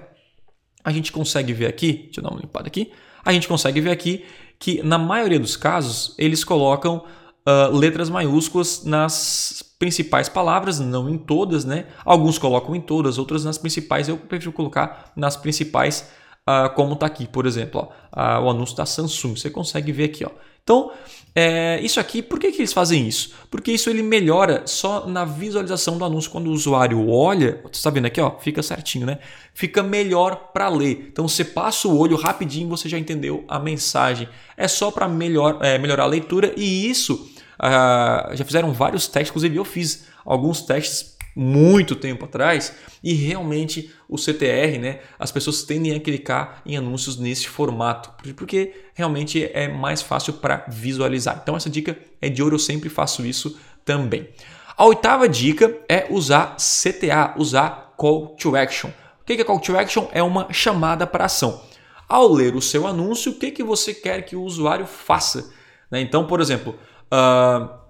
A 0.88 0.92
gente 0.92 1.12
consegue 1.12 1.52
ver 1.52 1.66
aqui, 1.66 2.04
deixa 2.06 2.22
eu 2.22 2.24
dar 2.24 2.30
uma 2.30 2.40
limpada 2.40 2.68
aqui, 2.68 2.94
a 3.26 3.34
gente 3.34 3.46
consegue 3.46 3.82
ver 3.82 3.90
aqui 3.92 4.24
que 4.58 4.82
na 4.82 4.98
maioria 4.98 5.38
dos 5.38 5.58
casos 5.58 6.16
eles 6.18 6.46
colocam 6.46 7.04
uh, 7.46 7.76
letras 7.76 8.10
maiúsculas 8.10 8.86
nas 8.86 9.62
principais 9.78 10.30
palavras, 10.30 10.80
não 10.80 11.10
em 11.10 11.18
todas, 11.18 11.66
né? 11.66 11.88
Alguns 12.06 12.38
colocam 12.38 12.74
em 12.74 12.80
todas, 12.80 13.18
outras 13.18 13.44
nas 13.44 13.58
principais. 13.58 14.08
Eu 14.08 14.16
prefiro 14.16 14.54
colocar 14.54 15.12
nas 15.14 15.36
principais, 15.36 16.10
uh, 16.48 16.74
como 16.74 16.94
está 16.94 17.06
aqui, 17.06 17.28
por 17.28 17.46
exemplo, 17.46 17.92
ó, 18.16 18.40
uh, 18.40 18.46
o 18.46 18.50
anúncio 18.50 18.78
da 18.78 18.86
Samsung. 18.86 19.36
Você 19.36 19.50
consegue 19.50 19.92
ver 19.92 20.06
aqui, 20.06 20.24
ó. 20.24 20.32
Então, 20.68 20.92
é, 21.34 21.80
isso 21.82 21.98
aqui, 21.98 22.22
por 22.22 22.38
que, 22.38 22.52
que 22.52 22.58
eles 22.58 22.74
fazem 22.74 23.08
isso? 23.08 23.32
Porque 23.50 23.72
isso 23.72 23.90
ele 23.90 24.04
melhora 24.04 24.64
só 24.66 25.08
na 25.08 25.24
visualização 25.24 25.98
do 25.98 26.04
anúncio. 26.04 26.30
Quando 26.30 26.48
o 26.48 26.52
usuário 26.52 27.10
olha, 27.10 27.62
você 27.64 27.78
está 27.78 27.90
vendo 27.90 28.08
aqui, 28.08 28.20
ó, 28.20 28.38
fica 28.38 28.62
certinho, 28.62 29.06
né? 29.06 29.20
Fica 29.54 29.82
melhor 29.82 30.52
para 30.52 30.68
ler. 30.68 31.08
Então 31.10 31.26
você 31.26 31.46
passa 31.46 31.88
o 31.88 31.98
olho 31.98 32.18
rapidinho, 32.18 32.68
você 32.68 32.90
já 32.90 33.00
entendeu 33.00 33.46
a 33.48 33.58
mensagem. 33.60 34.28
É 34.58 34.68
só 34.68 34.92
para 34.92 35.08
melhor, 35.08 35.60
é, 35.62 35.78
melhorar 35.78 36.04
a 36.04 36.08
leitura 36.08 36.54
e 36.58 36.90
isso 36.90 37.14
uh, 37.14 38.36
já 38.36 38.44
fizeram 38.44 38.74
vários 38.74 39.08
testes, 39.08 39.30
inclusive 39.30 39.56
eu 39.56 39.64
fiz 39.64 40.06
alguns 40.26 40.62
testes 40.64 41.17
muito 41.38 41.96
tempo 41.96 42.26
atrás 42.26 42.74
e 43.04 43.14
realmente 43.14 43.94
o 44.10 44.18
CTR, 44.18 44.80
né, 44.80 45.00
as 45.20 45.32
pessoas 45.32 45.62
tendem 45.62 45.94
a 45.94 46.00
clicar 46.00 46.64
em 46.66 46.76
anúncios 46.76 47.18
nesse 47.18 47.48
formato, 47.48 48.12
porque 48.34 48.74
realmente 48.96 49.44
é 49.54 49.68
mais 49.68 50.02
fácil 50.02 50.34
para 50.34 50.66
visualizar. 50.68 51.40
Então 51.44 51.56
essa 51.56 51.70
dica 51.70 51.96
é 52.20 52.28
de 52.28 52.42
ouro, 52.42 52.56
eu 52.56 52.60
sempre 52.60 52.90
faço 52.90 53.24
isso 53.24 53.56
também. 53.86 54.28
A 54.76 54.84
oitava 54.86 55.30
dica 55.30 55.78
é 55.88 56.08
usar 56.10 56.56
CTA, 56.56 57.36
usar 57.38 57.94
Call 57.96 58.36
to 58.36 58.56
Action. 58.56 58.90
O 59.22 59.26
que 59.26 59.34
é 59.34 59.44
Call 59.44 59.60
to 59.60 59.78
Action? 59.78 60.08
É 60.12 60.24
uma 60.24 60.52
chamada 60.52 61.06
para 61.06 61.26
ação. 61.26 61.62
Ao 62.10 62.32
ler 62.32 62.56
o 62.56 62.62
seu 62.62 62.88
anúncio, 62.88 63.34
o 63.34 63.36
que, 63.36 63.52
que 63.52 63.64
você 63.64 63.94
quer 63.94 64.24
que 64.24 64.36
o 64.36 64.42
usuário 64.42 64.88
faça? 64.88 65.52
Né? 65.92 66.02
Então, 66.02 66.26
por 66.26 66.42
exemplo, 66.42 66.76
uh, 67.12 67.87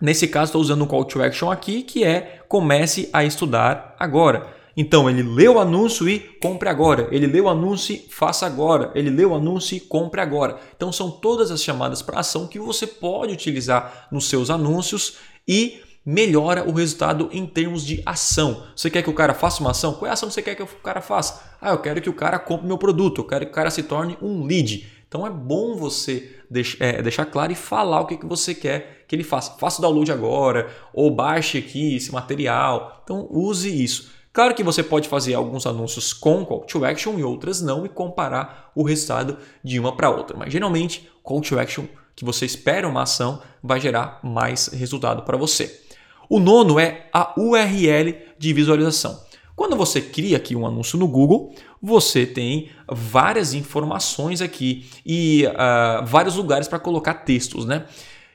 Nesse 0.00 0.28
caso, 0.28 0.50
estou 0.50 0.60
usando 0.60 0.84
um 0.84 0.86
call 0.86 1.04
to 1.04 1.22
action 1.22 1.50
aqui 1.50 1.82
que 1.82 2.04
é 2.04 2.42
comece 2.48 3.08
a 3.12 3.24
estudar 3.24 3.96
agora. 3.98 4.54
Então, 4.76 5.08
ele 5.08 5.22
lê 5.22 5.48
o 5.48 5.58
anúncio 5.58 6.06
e 6.06 6.18
compre 6.18 6.68
agora. 6.68 7.08
Ele 7.10 7.26
lê 7.26 7.40
o 7.40 7.48
anúncio 7.48 7.94
e 7.94 8.06
faça 8.10 8.44
agora. 8.44 8.90
Ele 8.94 9.08
lê 9.08 9.24
o 9.24 9.34
anúncio 9.34 9.74
e 9.74 9.80
compre 9.80 10.20
agora. 10.20 10.58
Então, 10.76 10.92
são 10.92 11.10
todas 11.10 11.50
as 11.50 11.62
chamadas 11.62 12.02
para 12.02 12.20
ação 12.20 12.46
que 12.46 12.58
você 12.58 12.86
pode 12.86 13.32
utilizar 13.32 14.06
nos 14.12 14.28
seus 14.28 14.50
anúncios 14.50 15.14
e 15.48 15.80
melhora 16.04 16.68
o 16.68 16.72
resultado 16.72 17.30
em 17.32 17.46
termos 17.46 17.84
de 17.84 18.02
ação. 18.04 18.64
Você 18.76 18.90
quer 18.90 19.02
que 19.02 19.10
o 19.10 19.14
cara 19.14 19.32
faça 19.32 19.60
uma 19.60 19.70
ação? 19.70 19.94
Qual 19.94 20.06
é 20.06 20.10
a 20.10 20.12
ação 20.12 20.28
que 20.28 20.34
você 20.34 20.42
quer 20.42 20.54
que 20.54 20.62
o 20.62 20.66
cara 20.66 21.00
faça? 21.00 21.42
Ah, 21.60 21.70
eu 21.70 21.78
quero 21.78 22.02
que 22.02 22.10
o 22.10 22.14
cara 22.14 22.38
compre 22.38 22.66
meu 22.66 22.76
produto. 22.76 23.22
Eu 23.22 23.24
quero 23.24 23.46
que 23.46 23.52
o 23.52 23.54
cara 23.54 23.70
se 23.70 23.82
torne 23.82 24.18
um 24.20 24.44
lead. 24.44 24.86
Então, 25.08 25.26
é 25.26 25.30
bom 25.30 25.76
você 25.76 26.36
é, 26.80 27.02
deixar 27.02 27.26
claro 27.26 27.52
e 27.52 27.56
falar 27.56 28.00
o 28.00 28.06
que, 28.06 28.16
que 28.16 28.26
você 28.26 28.54
quer 28.54 29.04
que 29.06 29.14
ele 29.14 29.24
faça. 29.24 29.52
Faça 29.58 29.78
o 29.78 29.82
download 29.82 30.10
agora, 30.10 30.68
ou 30.92 31.10
baixe 31.10 31.58
aqui 31.58 31.96
esse 31.96 32.12
material. 32.12 33.00
Então 33.04 33.26
use 33.30 33.82
isso. 33.82 34.10
Claro 34.32 34.54
que 34.54 34.62
você 34.62 34.82
pode 34.82 35.08
fazer 35.08 35.34
alguns 35.34 35.66
anúncios 35.66 36.12
com 36.12 36.44
call 36.44 36.60
to 36.66 36.84
action 36.84 37.18
e 37.18 37.24
outras 37.24 37.62
não 37.62 37.86
e 37.86 37.88
comparar 37.88 38.70
o 38.74 38.82
resultado 38.82 39.38
de 39.64 39.80
uma 39.80 39.96
para 39.96 40.10
outra. 40.10 40.36
Mas 40.36 40.52
geralmente 40.52 41.08
call 41.22 41.40
to 41.40 41.58
action 41.58 41.86
que 42.14 42.24
você 42.24 42.46
espera 42.46 42.88
uma 42.88 43.02
ação, 43.02 43.42
vai 43.62 43.78
gerar 43.80 44.20
mais 44.22 44.68
resultado 44.68 45.22
para 45.22 45.36
você. 45.36 45.82
O 46.28 46.40
nono 46.40 46.80
é 46.80 47.08
a 47.12 47.34
URL 47.38 48.14
de 48.38 48.52
visualização. 48.52 49.25
Quando 49.56 49.74
você 49.74 50.02
cria 50.02 50.36
aqui 50.36 50.54
um 50.54 50.66
anúncio 50.66 50.98
no 50.98 51.08
Google, 51.08 51.54
você 51.80 52.26
tem 52.26 52.68
várias 52.86 53.54
informações 53.54 54.42
aqui 54.42 54.86
e 55.04 55.46
uh, 55.46 56.04
vários 56.04 56.36
lugares 56.36 56.68
para 56.68 56.78
colocar 56.78 57.14
textos, 57.14 57.64
né? 57.64 57.86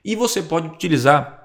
E 0.04 0.16
você 0.16 0.42
pode 0.42 0.68
utilizar 0.68 1.40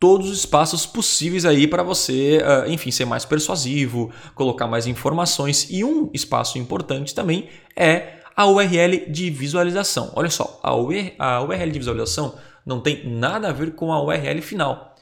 todos 0.00 0.28
os 0.28 0.38
espaços 0.38 0.84
possíveis 0.84 1.44
aí 1.44 1.68
para 1.68 1.84
você, 1.84 2.38
uh, 2.38 2.68
enfim, 2.68 2.90
ser 2.90 3.04
mais 3.04 3.24
persuasivo, 3.24 4.10
colocar 4.34 4.66
mais 4.66 4.88
informações. 4.88 5.68
E 5.70 5.84
um 5.84 6.10
espaço 6.12 6.58
importante 6.58 7.14
também 7.14 7.48
é 7.76 8.18
a 8.36 8.46
URL 8.46 9.10
de 9.10 9.30
visualização. 9.30 10.12
Olha 10.16 10.30
só, 10.30 10.60
a 10.62 10.74
URL 10.74 11.70
de 11.70 11.78
visualização 11.78 12.34
não 12.66 12.80
tem 12.80 13.08
nada 13.08 13.48
a 13.48 13.52
ver 13.52 13.76
com 13.76 13.92
a 13.92 14.02
URL 14.02 14.42
final. 14.42 14.96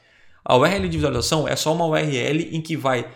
A 0.44 0.56
URL 0.56 0.88
de 0.88 0.96
visualização 0.96 1.48
é 1.48 1.56
só 1.56 1.74
uma 1.74 1.86
URL 1.86 2.50
em 2.52 2.60
que 2.60 2.76
vai 2.76 3.06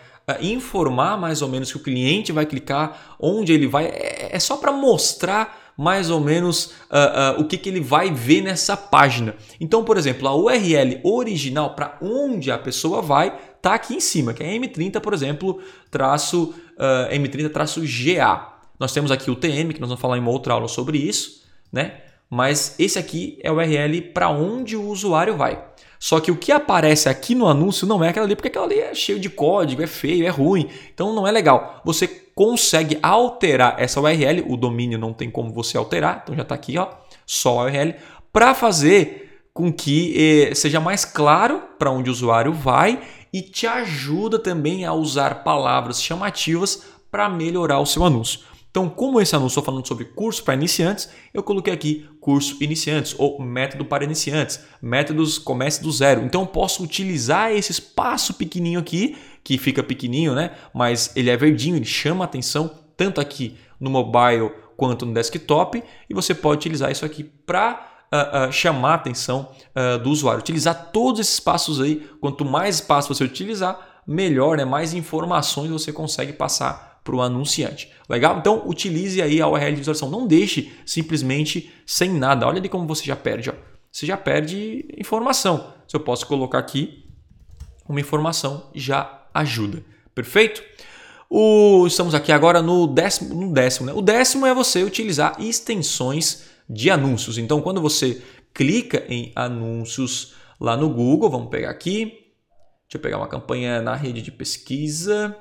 informar 0.41 1.17
mais 1.17 1.41
ou 1.41 1.49
menos 1.49 1.71
que 1.71 1.77
o 1.77 1.81
cliente 1.81 2.31
vai 2.31 2.45
clicar, 2.45 3.15
onde 3.19 3.51
ele 3.51 3.67
vai. 3.67 3.85
É, 3.85 4.29
é 4.31 4.39
só 4.39 4.57
para 4.57 4.71
mostrar 4.71 5.73
mais 5.77 6.09
ou 6.09 6.19
menos 6.19 6.65
uh, 6.65 7.37
uh, 7.37 7.41
o 7.41 7.45
que, 7.45 7.57
que 7.57 7.67
ele 7.69 7.79
vai 7.79 8.11
ver 8.11 8.41
nessa 8.41 8.77
página. 8.77 9.35
Então, 9.59 9.83
por 9.83 9.97
exemplo, 9.97 10.27
a 10.27 10.35
URL 10.35 10.99
original 11.03 11.73
para 11.73 11.97
onde 12.01 12.51
a 12.51 12.57
pessoa 12.57 13.01
vai 13.01 13.35
está 13.57 13.73
aqui 13.73 13.95
em 13.95 13.99
cima, 13.99 14.33
que 14.33 14.43
é 14.43 14.57
M30, 14.57 14.99
por 14.99 15.13
exemplo, 15.13 15.61
traço 15.89 16.53
M30 17.11 17.51
traço 17.51 17.81
GA. 17.81 18.57
Nós 18.79 18.91
temos 18.91 19.11
aqui 19.11 19.29
o 19.29 19.35
TM, 19.35 19.71
que 19.71 19.79
nós 19.79 19.89
vamos 19.89 20.01
falar 20.01 20.17
em 20.17 20.19
uma 20.19 20.31
outra 20.31 20.55
aula 20.55 20.67
sobre 20.67 20.97
isso, 20.97 21.43
né? 21.71 22.01
Mas 22.27 22.75
esse 22.79 22.97
aqui 22.97 23.37
é 23.43 23.51
o 23.51 23.55
URL 23.57 24.01
para 24.13 24.29
onde 24.29 24.75
o 24.75 24.87
usuário 24.87 25.35
vai. 25.35 25.63
Só 26.01 26.19
que 26.19 26.31
o 26.31 26.35
que 26.35 26.51
aparece 26.51 27.07
aqui 27.07 27.35
no 27.35 27.47
anúncio 27.47 27.85
não 27.85 28.03
é 28.03 28.09
aquela 28.09 28.25
ali, 28.25 28.35
porque 28.35 28.47
aquela 28.47 28.65
ali 28.65 28.79
é 28.79 28.95
cheio 28.95 29.19
de 29.19 29.29
código, 29.29 29.83
é 29.83 29.87
feio, 29.87 30.25
é 30.25 30.29
ruim. 30.29 30.67
Então 30.91 31.13
não 31.13 31.27
é 31.27 31.31
legal. 31.31 31.79
Você 31.85 32.07
consegue 32.07 32.97
alterar 33.03 33.75
essa 33.77 34.01
URL, 34.01 34.43
o 34.47 34.57
domínio 34.57 34.97
não 34.97 35.13
tem 35.13 35.29
como 35.29 35.53
você 35.53 35.77
alterar, 35.77 36.21
então 36.23 36.35
já 36.35 36.41
está 36.41 36.55
aqui, 36.55 36.75
ó, 36.75 36.87
só 37.23 37.59
a 37.59 37.63
URL, 37.65 37.93
para 38.33 38.55
fazer 38.55 39.43
com 39.53 39.71
que 39.71 40.49
eh, 40.49 40.55
seja 40.55 40.79
mais 40.79 41.05
claro 41.05 41.61
para 41.77 41.91
onde 41.91 42.09
o 42.09 42.13
usuário 42.13 42.51
vai 42.51 42.99
e 43.31 43.43
te 43.43 43.67
ajuda 43.67 44.39
também 44.39 44.85
a 44.85 44.93
usar 44.93 45.43
palavras 45.43 46.01
chamativas 46.01 46.83
para 47.11 47.29
melhorar 47.29 47.79
o 47.79 47.85
seu 47.85 48.03
anúncio. 48.03 48.39
Então, 48.71 48.89
como 48.89 49.19
esse 49.19 49.35
anúncio 49.35 49.59
estou 49.59 49.63
falando 49.63 49.85
sobre 49.85 50.05
curso 50.05 50.43
para 50.45 50.53
iniciantes, 50.53 51.09
eu 51.33 51.43
coloquei 51.43 51.73
aqui 51.73 52.09
curso 52.21 52.55
iniciantes 52.63 53.13
ou 53.17 53.39
método 53.41 53.83
para 53.83 54.05
iniciantes, 54.05 54.61
métodos 54.81 55.37
comece 55.37 55.83
do 55.83 55.91
zero. 55.91 56.23
Então, 56.23 56.41
eu 56.41 56.47
posso 56.47 56.81
utilizar 56.81 57.51
esse 57.51 57.73
espaço 57.73 58.33
pequenininho 58.33 58.79
aqui, 58.79 59.17
que 59.43 59.57
fica 59.57 59.83
pequenininho, 59.83 60.33
né? 60.33 60.51
Mas 60.73 61.11
ele 61.17 61.29
é 61.29 61.35
verdinho, 61.35 61.75
ele 61.75 61.85
chama 61.85 62.23
atenção 62.23 62.71
tanto 62.95 63.19
aqui 63.19 63.57
no 63.77 63.89
mobile 63.89 64.51
quanto 64.77 65.05
no 65.05 65.13
desktop, 65.13 65.83
e 66.09 66.13
você 66.13 66.33
pode 66.33 66.59
utilizar 66.59 66.91
isso 66.91 67.05
aqui 67.05 67.23
para 67.23 67.87
Uh, 68.13 68.49
uh, 68.49 68.51
chamar 68.51 68.91
a 68.91 68.95
atenção 68.95 69.51
uh, 69.73 69.97
do 69.97 70.09
usuário. 70.09 70.41
Utilizar 70.41 70.89
todos 70.91 71.21
esses 71.21 71.39
passos 71.39 71.79
aí. 71.79 72.05
Quanto 72.19 72.43
mais 72.43 72.75
espaço 72.75 73.07
você 73.07 73.23
utilizar, 73.23 73.79
melhor, 74.05 74.57
né? 74.57 74.65
mais 74.65 74.93
informações 74.93 75.71
você 75.71 75.93
consegue 75.93 76.33
passar 76.33 76.90
para 77.03 77.15
o 77.15 77.21
anunciante. 77.21 77.91
Legal? 78.07 78.37
Então 78.37 78.63
utilize 78.67 79.21
aí 79.21 79.41
a 79.41 79.47
URL 79.47 79.71
de 79.71 79.77
visualização. 79.77 80.09
Não 80.09 80.27
deixe 80.27 80.71
simplesmente 80.85 81.71
sem 81.85 82.11
nada. 82.11 82.47
Olha 82.47 82.59
ali 82.59 82.69
como 82.69 82.87
você 82.87 83.05
já 83.05 83.15
perde. 83.15 83.49
Ó. 83.49 83.53
Você 83.91 84.05
já 84.05 84.17
perde 84.17 84.85
informação. 84.97 85.73
Se 85.87 85.95
eu 85.95 85.99
posso 85.99 86.25
colocar 86.27 86.59
aqui 86.59 87.05
uma 87.87 87.99
informação, 87.99 88.69
já 88.73 89.25
ajuda. 89.33 89.83
Perfeito? 90.13 90.63
O, 91.29 91.85
estamos 91.87 92.13
aqui 92.13 92.31
agora 92.31 92.61
no 92.61 92.87
décimo. 92.87 93.33
No 93.33 93.51
décimo 93.51 93.87
né? 93.87 93.93
O 93.93 94.01
décimo 94.01 94.45
é 94.45 94.53
você 94.53 94.83
utilizar 94.83 95.35
extensões 95.39 96.43
de 96.69 96.89
anúncios. 96.89 97.37
Então, 97.37 97.61
quando 97.61 97.81
você 97.81 98.21
clica 98.53 99.03
em 99.09 99.31
anúncios 99.35 100.35
lá 100.59 100.77
no 100.77 100.89
Google, 100.89 101.29
vamos 101.29 101.49
pegar 101.49 101.69
aqui. 101.69 102.05
Deixa 102.83 102.97
eu 102.97 102.99
pegar 102.99 103.17
uma 103.17 103.27
campanha 103.27 103.81
na 103.81 103.95
rede 103.95 104.21
de 104.21 104.31
pesquisa 104.31 105.35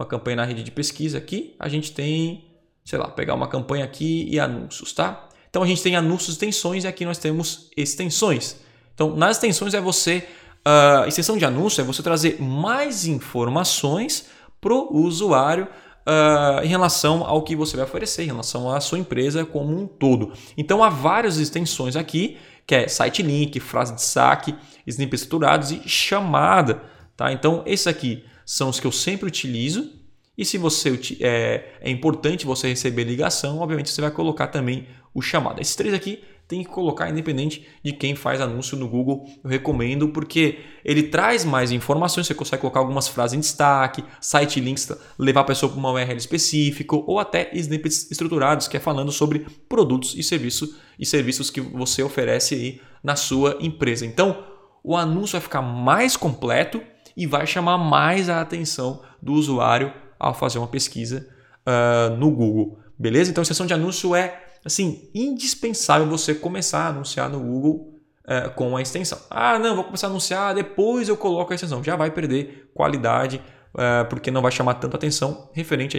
uma 0.00 0.06
campanha 0.06 0.36
na 0.36 0.44
rede 0.44 0.62
de 0.62 0.70
pesquisa 0.70 1.18
aqui, 1.18 1.54
a 1.58 1.68
gente 1.68 1.92
tem, 1.92 2.46
sei 2.82 2.98
lá, 2.98 3.08
pegar 3.08 3.34
uma 3.34 3.46
campanha 3.46 3.84
aqui 3.84 4.26
e 4.30 4.40
anúncios, 4.40 4.94
tá? 4.94 5.28
Então 5.50 5.62
a 5.62 5.66
gente 5.66 5.82
tem 5.82 5.94
anúncios, 5.94 6.30
extensões 6.30 6.84
e 6.84 6.86
aqui 6.86 7.04
nós 7.04 7.18
temos 7.18 7.70
extensões. 7.76 8.56
Então 8.94 9.14
nas 9.14 9.36
extensões 9.36 9.74
é 9.74 9.80
você, 9.80 10.26
uh, 10.66 11.06
extensão 11.06 11.36
de 11.36 11.44
anúncio 11.44 11.82
é 11.82 11.84
você 11.84 12.02
trazer 12.02 12.40
mais 12.40 13.04
informações 13.04 14.26
para 14.58 14.72
o 14.72 15.04
usuário 15.04 15.64
uh, 15.64 16.64
em 16.64 16.68
relação 16.68 17.22
ao 17.22 17.42
que 17.42 17.54
você 17.54 17.76
vai 17.76 17.84
oferecer, 17.84 18.22
em 18.22 18.28
relação 18.28 18.72
à 18.72 18.80
sua 18.80 18.98
empresa 18.98 19.44
como 19.44 19.78
um 19.78 19.86
todo. 19.86 20.32
Então 20.56 20.82
há 20.82 20.88
várias 20.88 21.36
extensões 21.36 21.94
aqui, 21.94 22.38
que 22.66 22.74
é 22.74 22.88
site 22.88 23.22
link, 23.22 23.60
frase 23.60 23.94
de 23.94 24.02
saque, 24.02 24.54
snippets 24.86 25.24
estruturados 25.24 25.70
e 25.72 25.86
chamada. 25.86 26.80
Tá? 27.18 27.30
Então 27.32 27.62
esse 27.66 27.86
aqui 27.86 28.24
são 28.50 28.68
os 28.68 28.80
que 28.80 28.86
eu 28.86 28.90
sempre 28.90 29.28
utilizo. 29.28 29.92
E 30.36 30.44
se 30.44 30.58
você 30.58 30.98
é, 31.20 31.74
é 31.80 31.88
importante 31.88 32.44
você 32.44 32.66
receber 32.66 33.04
ligação, 33.04 33.60
obviamente 33.60 33.90
você 33.90 34.00
vai 34.00 34.10
colocar 34.10 34.48
também 34.48 34.88
o 35.14 35.22
chamado. 35.22 35.60
Esses 35.60 35.76
três 35.76 35.94
aqui 35.94 36.24
tem 36.48 36.64
que 36.64 36.68
colocar 36.68 37.08
independente 37.08 37.64
de 37.80 37.92
quem 37.92 38.16
faz 38.16 38.40
anúncio 38.40 38.76
no 38.76 38.88
Google. 38.88 39.24
Eu 39.44 39.48
recomendo 39.48 40.08
porque 40.08 40.58
ele 40.84 41.04
traz 41.04 41.44
mais 41.44 41.70
informações, 41.70 42.26
você 42.26 42.34
consegue 42.34 42.60
colocar 42.62 42.80
algumas 42.80 43.06
frases 43.06 43.36
em 43.36 43.40
destaque, 43.40 44.02
site 44.20 44.58
links, 44.58 44.90
levar 45.16 45.42
a 45.42 45.44
pessoa 45.44 45.70
para 45.70 45.78
uma 45.78 45.92
URL 45.92 46.16
específico 46.16 47.04
ou 47.06 47.20
até 47.20 47.50
snippets 47.52 48.10
estruturados, 48.10 48.66
que 48.66 48.76
é 48.76 48.80
falando 48.80 49.12
sobre 49.12 49.46
produtos 49.68 50.16
e 50.16 50.24
serviços 50.24 50.74
e 50.98 51.06
serviços 51.06 51.50
que 51.50 51.60
você 51.60 52.02
oferece 52.02 52.56
aí 52.56 52.80
na 53.00 53.14
sua 53.14 53.58
empresa. 53.60 54.04
Então, 54.04 54.44
o 54.82 54.96
anúncio 54.96 55.34
vai 55.34 55.40
ficar 55.40 55.62
mais 55.62 56.16
completo 56.16 56.82
e 57.16 57.26
vai 57.26 57.46
chamar 57.46 57.78
mais 57.78 58.28
a 58.28 58.40
atenção 58.40 59.02
do 59.20 59.32
usuário 59.32 59.92
ao 60.18 60.34
fazer 60.34 60.58
uma 60.58 60.68
pesquisa 60.68 61.26
uh, 61.66 62.16
no 62.16 62.30
Google. 62.30 62.78
Beleza? 62.98 63.30
Então, 63.30 63.44
sessão 63.44 63.66
de 63.66 63.74
anúncio 63.74 64.14
é 64.14 64.44
assim 64.64 65.08
indispensável 65.14 66.06
você 66.06 66.34
começar 66.34 66.80
a 66.80 66.88
anunciar 66.88 67.28
no 67.30 67.40
Google 67.40 67.94
uh, 68.24 68.50
com 68.54 68.76
a 68.76 68.82
extensão. 68.82 69.18
Ah, 69.30 69.58
não, 69.58 69.74
vou 69.74 69.84
começar 69.84 70.06
a 70.06 70.10
anunciar, 70.10 70.54
depois 70.54 71.08
eu 71.08 71.16
coloco 71.16 71.52
a 71.52 71.54
extensão. 71.54 71.82
Já 71.82 71.96
vai 71.96 72.10
perder 72.10 72.70
qualidade 72.74 73.42
uh, 73.74 74.08
porque 74.08 74.30
não 74.30 74.42
vai 74.42 74.52
chamar 74.52 74.74
tanta 74.74 74.96
atenção 74.96 75.48
referente 75.52 75.98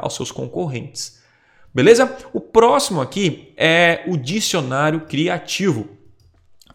aos 0.00 0.14
seus 0.14 0.32
concorrentes. 0.32 1.22
Beleza? 1.72 2.16
O 2.32 2.40
próximo 2.40 3.00
aqui 3.00 3.52
é 3.56 4.02
o 4.08 4.16
dicionário 4.16 5.02
criativo. 5.02 5.88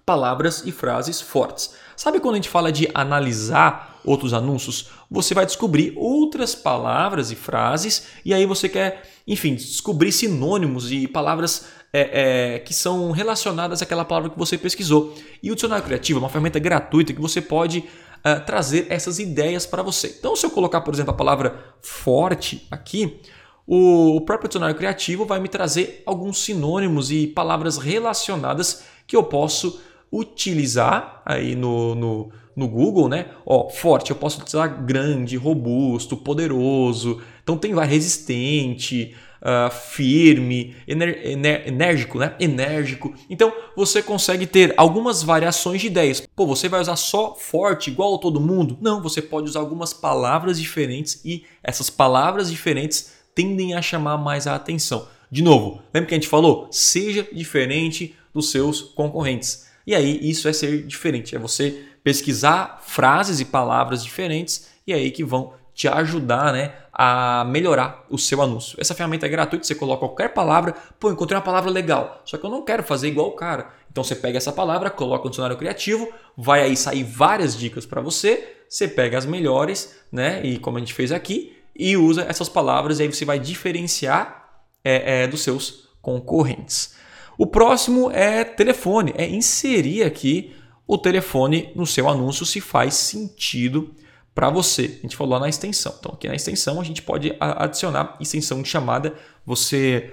Palavras 0.05 0.63
e 0.65 0.71
frases 0.71 1.19
fortes. 1.19 1.75
Sabe 2.03 2.19
quando 2.19 2.33
a 2.33 2.37
gente 2.37 2.49
fala 2.49 2.69
de 2.69 2.89
analisar 2.93 3.97
outros 4.03 4.33
anúncios? 4.33 4.89
Você 5.09 5.33
vai 5.33 5.45
descobrir 5.45 5.93
outras 5.95 6.53
palavras 6.53 7.31
e 7.31 7.35
frases 7.37 8.07
e 8.25 8.33
aí 8.33 8.45
você 8.45 8.67
quer, 8.67 9.03
enfim, 9.25 9.55
descobrir 9.55 10.11
sinônimos 10.11 10.91
e 10.91 11.07
palavras 11.07 11.67
é, 11.93 12.55
é, 12.55 12.59
que 12.59 12.73
são 12.73 13.11
relacionadas 13.11 13.81
àquela 13.81 14.03
palavra 14.03 14.29
que 14.29 14.37
você 14.37 14.57
pesquisou. 14.57 15.15
E 15.41 15.49
o 15.49 15.55
Dicionário 15.55 15.85
Criativo 15.85 16.19
é 16.19 16.23
uma 16.23 16.27
ferramenta 16.27 16.59
gratuita 16.59 17.13
que 17.13 17.21
você 17.21 17.39
pode 17.39 17.79
uh, 17.79 18.45
trazer 18.45 18.87
essas 18.89 19.17
ideias 19.17 19.65
para 19.65 19.81
você. 19.81 20.13
Então, 20.19 20.35
se 20.35 20.45
eu 20.45 20.51
colocar, 20.51 20.81
por 20.81 20.93
exemplo, 20.93 21.13
a 21.13 21.17
palavra 21.17 21.57
forte 21.81 22.67
aqui, 22.69 23.21
o 23.65 24.19
próprio 24.25 24.49
Dicionário 24.49 24.75
Criativo 24.75 25.25
vai 25.25 25.39
me 25.39 25.47
trazer 25.47 26.03
alguns 26.05 26.39
sinônimos 26.39 27.11
e 27.11 27.27
palavras 27.27 27.77
relacionadas 27.77 28.83
que 29.07 29.15
eu 29.15 29.23
posso 29.23 29.79
utilizar 30.13 31.23
aí 31.25 31.55
no, 31.55 31.95
no, 31.95 32.31
no 32.55 32.67
Google, 32.67 33.09
né? 33.09 33.31
Ó, 33.43 33.67
forte, 33.69 34.11
eu 34.11 34.15
posso 34.15 34.37
utilizar 34.37 34.85
grande, 34.85 35.35
robusto, 35.35 36.15
poderoso. 36.15 37.19
Então 37.41 37.57
tem 37.57 37.73
lá 37.73 37.83
resistente, 37.83 39.15
uh, 39.41 39.73
firme, 39.73 40.75
ener, 40.87 41.19
ener, 41.25 41.67
enérgico, 41.67 42.19
né? 42.19 42.35
Enérgico. 42.39 43.13
Então 43.27 43.51
você 43.75 44.03
consegue 44.03 44.45
ter 44.45 44.73
algumas 44.77 45.23
variações 45.23 45.81
de 45.81 45.87
ideias. 45.87 46.21
Pô, 46.35 46.45
você 46.45 46.69
vai 46.69 46.79
usar 46.79 46.95
só 46.95 47.33
forte 47.33 47.89
igual 47.89 48.15
a 48.15 48.19
todo 48.19 48.39
mundo? 48.39 48.77
Não, 48.79 49.01
você 49.01 49.19
pode 49.21 49.49
usar 49.49 49.61
algumas 49.61 49.93
palavras 49.93 50.59
diferentes 50.59 51.21
e 51.25 51.43
essas 51.63 51.89
palavras 51.89 52.51
diferentes 52.51 53.13
tendem 53.33 53.73
a 53.73 53.81
chamar 53.81 54.17
mais 54.17 54.45
a 54.45 54.53
atenção. 54.53 55.07
De 55.31 55.41
novo, 55.41 55.81
lembra 55.91 56.07
que 56.07 56.13
a 56.13 56.17
gente 56.17 56.27
falou? 56.27 56.67
Seja 56.69 57.27
diferente 57.33 58.15
dos 58.31 58.51
seus 58.51 58.81
concorrentes. 58.81 59.72
E 59.85 59.95
aí 59.95 60.19
isso 60.21 60.47
é 60.47 60.53
ser 60.53 60.83
diferente, 60.85 61.35
é 61.35 61.39
você 61.39 61.83
pesquisar 62.03 62.79
frases 62.81 63.39
e 63.39 63.45
palavras 63.45 64.03
diferentes 64.03 64.69
e 64.85 64.93
aí 64.93 65.11
que 65.11 65.23
vão 65.23 65.53
te 65.73 65.87
ajudar 65.87 66.53
né, 66.53 66.73
a 66.93 67.43
melhorar 67.45 68.05
o 68.09 68.17
seu 68.17 68.41
anúncio. 68.41 68.77
Essa 68.79 68.93
ferramenta 68.93 69.25
é 69.25 69.29
gratuita, 69.29 69.65
você 69.65 69.73
coloca 69.73 69.99
qualquer 69.99 70.29
palavra, 70.29 70.75
pô, 70.99 71.11
encontrei 71.11 71.35
uma 71.35 71.43
palavra 71.43 71.71
legal, 71.71 72.21
só 72.25 72.37
que 72.37 72.45
eu 72.45 72.49
não 72.49 72.63
quero 72.63 72.83
fazer 72.83 73.07
igual 73.07 73.29
o 73.29 73.31
cara. 73.31 73.71
Então 73.91 74.03
você 74.03 74.15
pega 74.15 74.37
essa 74.37 74.51
palavra, 74.51 74.89
coloca 74.89 75.23
no 75.23 75.29
dicionário 75.31 75.57
criativo, 75.57 76.07
vai 76.37 76.61
aí 76.61 76.77
sair 76.77 77.03
várias 77.03 77.57
dicas 77.57 77.85
para 77.85 78.01
você, 78.01 78.57
você 78.69 78.87
pega 78.87 79.17
as 79.17 79.25
melhores, 79.25 79.95
né? 80.11 80.43
E 80.43 80.59
como 80.59 80.77
a 80.77 80.79
gente 80.79 80.93
fez 80.93 81.11
aqui, 81.11 81.55
e 81.75 81.97
usa 81.97 82.25
essas 82.29 82.49
palavras, 82.49 82.99
e 82.99 83.03
aí 83.03 83.11
você 83.11 83.25
vai 83.25 83.39
diferenciar 83.39 84.63
é, 84.83 85.23
é, 85.23 85.27
dos 85.27 85.41
seus 85.41 85.89
concorrentes. 86.01 86.95
O 87.37 87.47
próximo 87.47 88.11
é 88.11 88.43
telefone, 88.43 89.13
é 89.17 89.27
inserir 89.27 90.03
aqui 90.03 90.53
o 90.87 90.97
telefone 90.97 91.71
no 91.75 91.85
seu 91.85 92.09
anúncio 92.09 92.45
se 92.45 92.59
faz 92.59 92.93
sentido 92.95 93.93
para 94.35 94.49
você. 94.49 94.97
A 94.99 95.01
gente 95.03 95.15
falou 95.15 95.39
na 95.39 95.49
extensão. 95.49 95.95
Então, 95.99 96.13
aqui 96.13 96.27
na 96.27 96.35
extensão 96.35 96.79
a 96.79 96.83
gente 96.83 97.01
pode 97.01 97.35
adicionar 97.39 98.17
extensão 98.19 98.61
de 98.61 98.69
chamada. 98.69 99.13
Você 99.45 100.11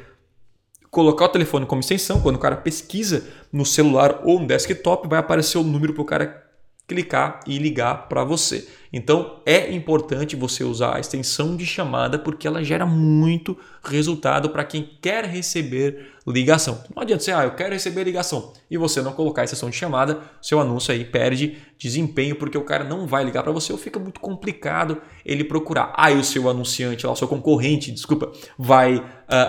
colocar 0.90 1.26
o 1.26 1.28
telefone 1.28 1.66
como 1.66 1.80
extensão, 1.80 2.20
quando 2.20 2.36
o 2.36 2.40
cara 2.40 2.56
pesquisa 2.56 3.26
no 3.52 3.64
celular 3.64 4.22
ou 4.24 4.40
no 4.40 4.46
desktop, 4.46 5.08
vai 5.08 5.18
aparecer 5.18 5.58
o 5.58 5.62
número 5.62 5.94
para 5.94 6.02
o 6.02 6.06
cara 6.06 6.50
clicar 6.90 7.38
e 7.46 7.56
ligar 7.56 8.08
para 8.08 8.24
você. 8.24 8.66
Então 8.92 9.40
é 9.46 9.72
importante 9.72 10.34
você 10.34 10.64
usar 10.64 10.96
a 10.96 11.00
extensão 11.00 11.56
de 11.56 11.64
chamada 11.64 12.18
porque 12.18 12.48
ela 12.48 12.64
gera 12.64 12.84
muito 12.84 13.56
resultado 13.84 14.50
para 14.50 14.64
quem 14.64 14.98
quer 15.00 15.24
receber 15.24 16.14
ligação. 16.30 16.82
Não 16.94 17.02
adianta 17.02 17.22
você, 17.22 17.32
ah, 17.32 17.44
eu 17.44 17.52
quero 17.52 17.72
receber 17.72 18.04
ligação 18.04 18.52
e 18.70 18.76
você 18.76 19.00
não 19.02 19.12
colocar 19.12 19.42
a 19.42 19.44
extensão 19.44 19.70
de 19.70 19.76
chamada, 19.76 20.20
seu 20.40 20.60
anúncio 20.60 20.92
aí 20.92 21.04
perde 21.04 21.58
desempenho 21.78 22.36
porque 22.36 22.56
o 22.56 22.64
cara 22.64 22.84
não 22.84 23.06
vai 23.06 23.24
ligar 23.24 23.42
para 23.42 23.52
você 23.52 23.72
ou 23.72 23.78
fica 23.78 23.98
muito 23.98 24.20
complicado 24.20 25.00
ele 25.24 25.44
procurar. 25.44 25.92
Aí 25.96 26.16
o 26.16 26.24
seu 26.24 26.48
anunciante, 26.48 27.06
lá, 27.06 27.12
o 27.12 27.16
seu 27.16 27.28
concorrente, 27.28 27.90
desculpa, 27.90 28.32
vai 28.58 28.96
uh, 28.96 29.04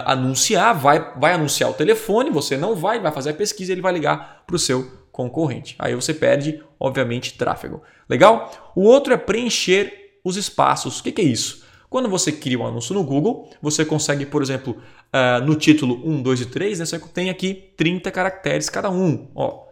anunciar, 0.06 0.74
vai, 0.74 1.14
vai 1.18 1.34
anunciar 1.34 1.70
o 1.70 1.74
telefone, 1.74 2.30
você 2.30 2.58
não 2.58 2.76
vai, 2.76 3.00
vai 3.00 3.12
fazer 3.12 3.32
a 3.32 3.34
pesquisa 3.34 3.72
ele 3.72 3.82
vai 3.82 3.94
ligar 3.94 4.44
para 4.46 4.56
o 4.56 4.60
seu 4.60 5.02
concorrente. 5.12 5.76
Aí 5.78 5.94
você 5.94 6.14
perde, 6.14 6.64
obviamente, 6.80 7.38
tráfego. 7.38 7.82
Legal? 8.10 8.72
O 8.76 8.84
outro 8.84 9.14
é 9.14 9.18
preencher 9.18 10.20
os 10.24 10.38
espaços. 10.38 11.00
O 11.00 11.04
que, 11.04 11.22
é 11.22 11.24
isso? 11.24 11.64
Quando 11.92 12.08
você 12.08 12.32
cria 12.32 12.58
um 12.58 12.66
anúncio 12.66 12.96
no 12.96 13.04
Google, 13.04 13.50
você 13.62 13.84
consegue, 13.84 14.26
por 14.26 14.42
exemplo, 14.42 14.78
uh, 15.14 15.46
no 15.46 15.56
título 15.56 16.02
1, 16.10 16.22
2 16.22 16.40
e 16.40 16.46
3, 16.46 16.80
né, 16.80 16.86
você 16.86 16.98
tem 16.98 17.30
aqui 17.30 17.74
30 17.76 18.10
caracteres 18.12 18.70
cada 18.70 18.90
um. 18.90 19.28
Ó, 19.36 19.66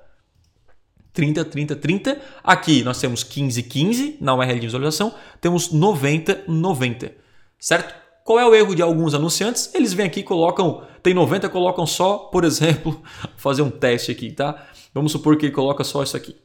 30, 1.13 1.45
30, 1.45 1.77
30. 1.77 2.21
Aqui 2.43 2.83
nós 2.83 2.99
temos 2.99 3.23
15, 3.23 3.63
15 3.63 4.17
na 4.19 4.35
URL 4.35 4.59
de 4.59 4.67
visualização, 4.67 5.15
temos 5.39 5.71
90, 5.71 6.43
90. 6.45 7.13
Certo? 7.57 7.95
Qual 8.25 8.37
é 8.37 8.45
o 8.45 8.53
erro 8.53 8.75
de 8.75 8.81
alguns 8.81 9.13
anunciantes? 9.13 9.73
Eles 9.73 9.93
vêm 9.93 10.05
aqui 10.05 10.21
colocam, 10.21 10.83
tem 11.01 11.13
90, 11.13 11.47
colocam 11.47 11.87
só, 11.87 12.17
por 12.17 12.43
exemplo, 12.43 13.01
fazer 13.37 13.61
um 13.61 13.69
teste 13.69 14.11
aqui, 14.11 14.29
tá? 14.29 14.67
Vamos 14.93 15.13
supor 15.13 15.37
que 15.37 15.45
ele 15.45 15.53
coloca 15.53 15.85
só 15.85 16.03
isso 16.03 16.17
aqui. 16.17 16.35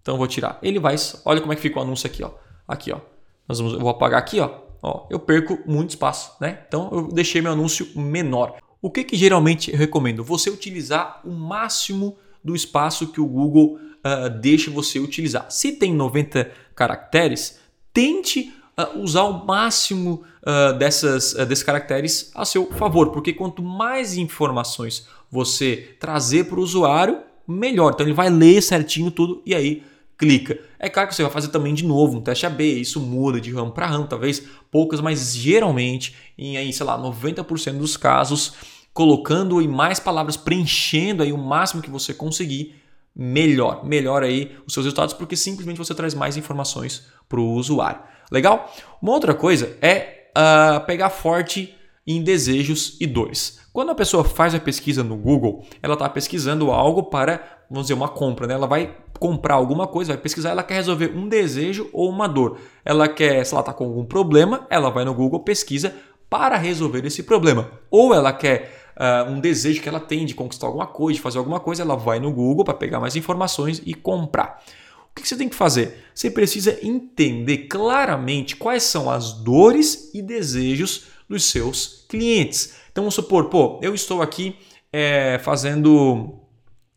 Então 0.00 0.14
eu 0.14 0.18
vou 0.18 0.28
tirar. 0.28 0.60
Ele 0.62 0.78
vai, 0.78 0.94
olha 1.24 1.40
como 1.40 1.52
é 1.52 1.56
que 1.56 1.62
fica 1.62 1.80
o 1.80 1.82
anúncio 1.82 2.06
aqui, 2.06 2.22
ó. 2.22 2.30
Aqui, 2.68 2.92
ó. 2.92 3.00
Nós 3.48 3.58
vamos, 3.58 3.74
eu 3.74 3.80
vou 3.80 3.90
apagar 3.90 4.20
aqui, 4.20 4.38
ó. 4.38 4.63
Ó. 4.84 5.06
Eu 5.10 5.18
perco 5.18 5.58
muito 5.66 5.90
espaço, 5.90 6.32
né? 6.40 6.60
Então 6.68 6.88
eu 6.92 7.08
deixei 7.08 7.40
meu 7.40 7.52
anúncio 7.52 7.88
menor. 7.96 8.56
O 8.80 8.90
que, 8.90 9.02
que 9.02 9.16
geralmente 9.16 9.72
eu 9.72 9.78
recomendo? 9.78 10.22
Você 10.22 10.50
utilizar 10.50 11.20
o 11.24 11.30
máximo 11.30 12.16
do 12.44 12.54
espaço 12.54 13.06
que 13.06 13.20
o 13.20 13.26
Google 13.26 13.78
uh, 14.04 14.28
deixa 14.40 14.70
você 14.70 14.98
utilizar. 14.98 15.46
Se 15.50 15.72
tem 15.72 15.94
90 15.94 16.50
caracteres, 16.74 17.58
tente 17.92 18.52
uh, 18.78 18.98
usar 19.00 19.22
o 19.22 19.46
máximo 19.46 20.22
uh, 20.42 20.76
dessas, 20.76 21.32
desses 21.48 21.64
caracteres 21.64 22.30
a 22.34 22.44
seu 22.44 22.70
favor, 22.72 23.10
porque 23.10 23.32
quanto 23.32 23.62
mais 23.62 24.18
informações 24.18 25.08
você 25.30 25.96
trazer 25.98 26.44
para 26.44 26.60
o 26.60 26.62
usuário, 26.62 27.22
melhor. 27.48 27.92
Então 27.94 28.06
ele 28.06 28.14
vai 28.14 28.28
ler 28.28 28.62
certinho 28.62 29.10
tudo 29.10 29.42
e 29.46 29.54
aí 29.54 29.82
clica. 30.24 30.58
É 30.78 30.88
claro 30.88 31.08
que 31.08 31.14
você 31.14 31.22
vai 31.22 31.30
fazer 31.30 31.48
também 31.48 31.74
de 31.74 31.84
novo 31.84 32.16
um 32.16 32.20
teste 32.22 32.46
AB, 32.46 32.64
isso 32.64 32.98
muda 32.98 33.38
de 33.38 33.52
ramo 33.52 33.72
para 33.72 33.86
ramo, 33.86 34.06
talvez 34.06 34.42
poucas, 34.70 35.00
mas 35.00 35.36
geralmente 35.36 36.16
em 36.38 36.56
aí, 36.56 36.72
sei 36.72 36.86
lá, 36.86 36.98
90% 36.98 37.76
dos 37.76 37.96
casos, 37.98 38.54
colocando 38.94 39.60
em 39.60 39.68
mais 39.68 40.00
palavras, 40.00 40.34
preenchendo 40.34 41.22
aí 41.22 41.30
o 41.30 41.36
máximo 41.36 41.82
que 41.82 41.90
você 41.90 42.14
conseguir, 42.14 42.74
melhor, 43.14 43.84
melhor 43.84 44.22
aí 44.22 44.56
os 44.66 44.72
seus 44.72 44.86
resultados, 44.86 45.12
porque 45.12 45.36
simplesmente 45.36 45.76
você 45.76 45.94
traz 45.94 46.14
mais 46.14 46.38
informações 46.38 47.06
para 47.28 47.38
o 47.38 47.52
usuário. 47.52 48.00
Legal? 48.32 48.74
Uma 49.02 49.12
outra 49.12 49.34
coisa 49.34 49.76
é 49.82 50.30
uh, 50.36 50.84
pegar 50.86 51.10
forte 51.10 51.74
em 52.06 52.22
desejos 52.22 52.96
e 52.98 53.06
dores. 53.06 53.60
Quando 53.74 53.90
a 53.90 53.94
pessoa 53.96 54.22
faz 54.22 54.54
a 54.54 54.60
pesquisa 54.60 55.02
no 55.02 55.16
Google, 55.16 55.66
ela 55.82 55.94
está 55.94 56.08
pesquisando 56.08 56.70
algo 56.70 57.02
para, 57.02 57.42
vamos 57.68 57.86
dizer, 57.86 57.94
uma 57.94 58.08
compra. 58.08 58.46
Né? 58.46 58.54
Ela 58.54 58.68
vai 58.68 58.96
comprar 59.18 59.54
alguma 59.54 59.84
coisa, 59.84 60.12
vai 60.12 60.22
pesquisar, 60.22 60.50
ela 60.50 60.62
quer 60.62 60.74
resolver 60.74 61.10
um 61.12 61.28
desejo 61.28 61.90
ou 61.92 62.08
uma 62.08 62.28
dor. 62.28 62.56
Ela 62.84 63.08
quer, 63.08 63.44
se 63.44 63.52
ela 63.52 63.62
está 63.62 63.72
com 63.72 63.82
algum 63.82 64.04
problema, 64.04 64.64
ela 64.70 64.90
vai 64.90 65.04
no 65.04 65.12
Google, 65.12 65.40
pesquisa 65.40 65.92
para 66.30 66.56
resolver 66.56 67.04
esse 67.04 67.24
problema. 67.24 67.68
Ou 67.90 68.14
ela 68.14 68.32
quer 68.32 68.92
uh, 68.96 69.28
um 69.28 69.40
desejo 69.40 69.82
que 69.82 69.88
ela 69.88 69.98
tem 69.98 70.24
de 70.24 70.36
conquistar 70.36 70.68
alguma 70.68 70.86
coisa, 70.86 71.16
de 71.16 71.20
fazer 71.20 71.38
alguma 71.38 71.58
coisa, 71.58 71.82
ela 71.82 71.96
vai 71.96 72.20
no 72.20 72.32
Google 72.32 72.64
para 72.64 72.74
pegar 72.74 73.00
mais 73.00 73.16
informações 73.16 73.82
e 73.84 73.92
comprar. 73.92 74.62
O 75.10 75.20
que 75.20 75.26
você 75.26 75.36
tem 75.36 75.48
que 75.48 75.56
fazer? 75.56 76.04
Você 76.14 76.30
precisa 76.30 76.78
entender 76.80 77.66
claramente 77.66 78.54
quais 78.54 78.84
são 78.84 79.10
as 79.10 79.32
dores 79.32 80.14
e 80.14 80.22
desejos 80.22 81.12
dos 81.34 81.44
seus 81.44 82.06
clientes. 82.08 82.74
Então 82.90 83.02
vamos 83.02 83.14
supor, 83.14 83.50
pô, 83.50 83.78
eu 83.82 83.94
estou 83.94 84.22
aqui 84.22 84.56
é, 84.92 85.38
fazendo 85.42 86.40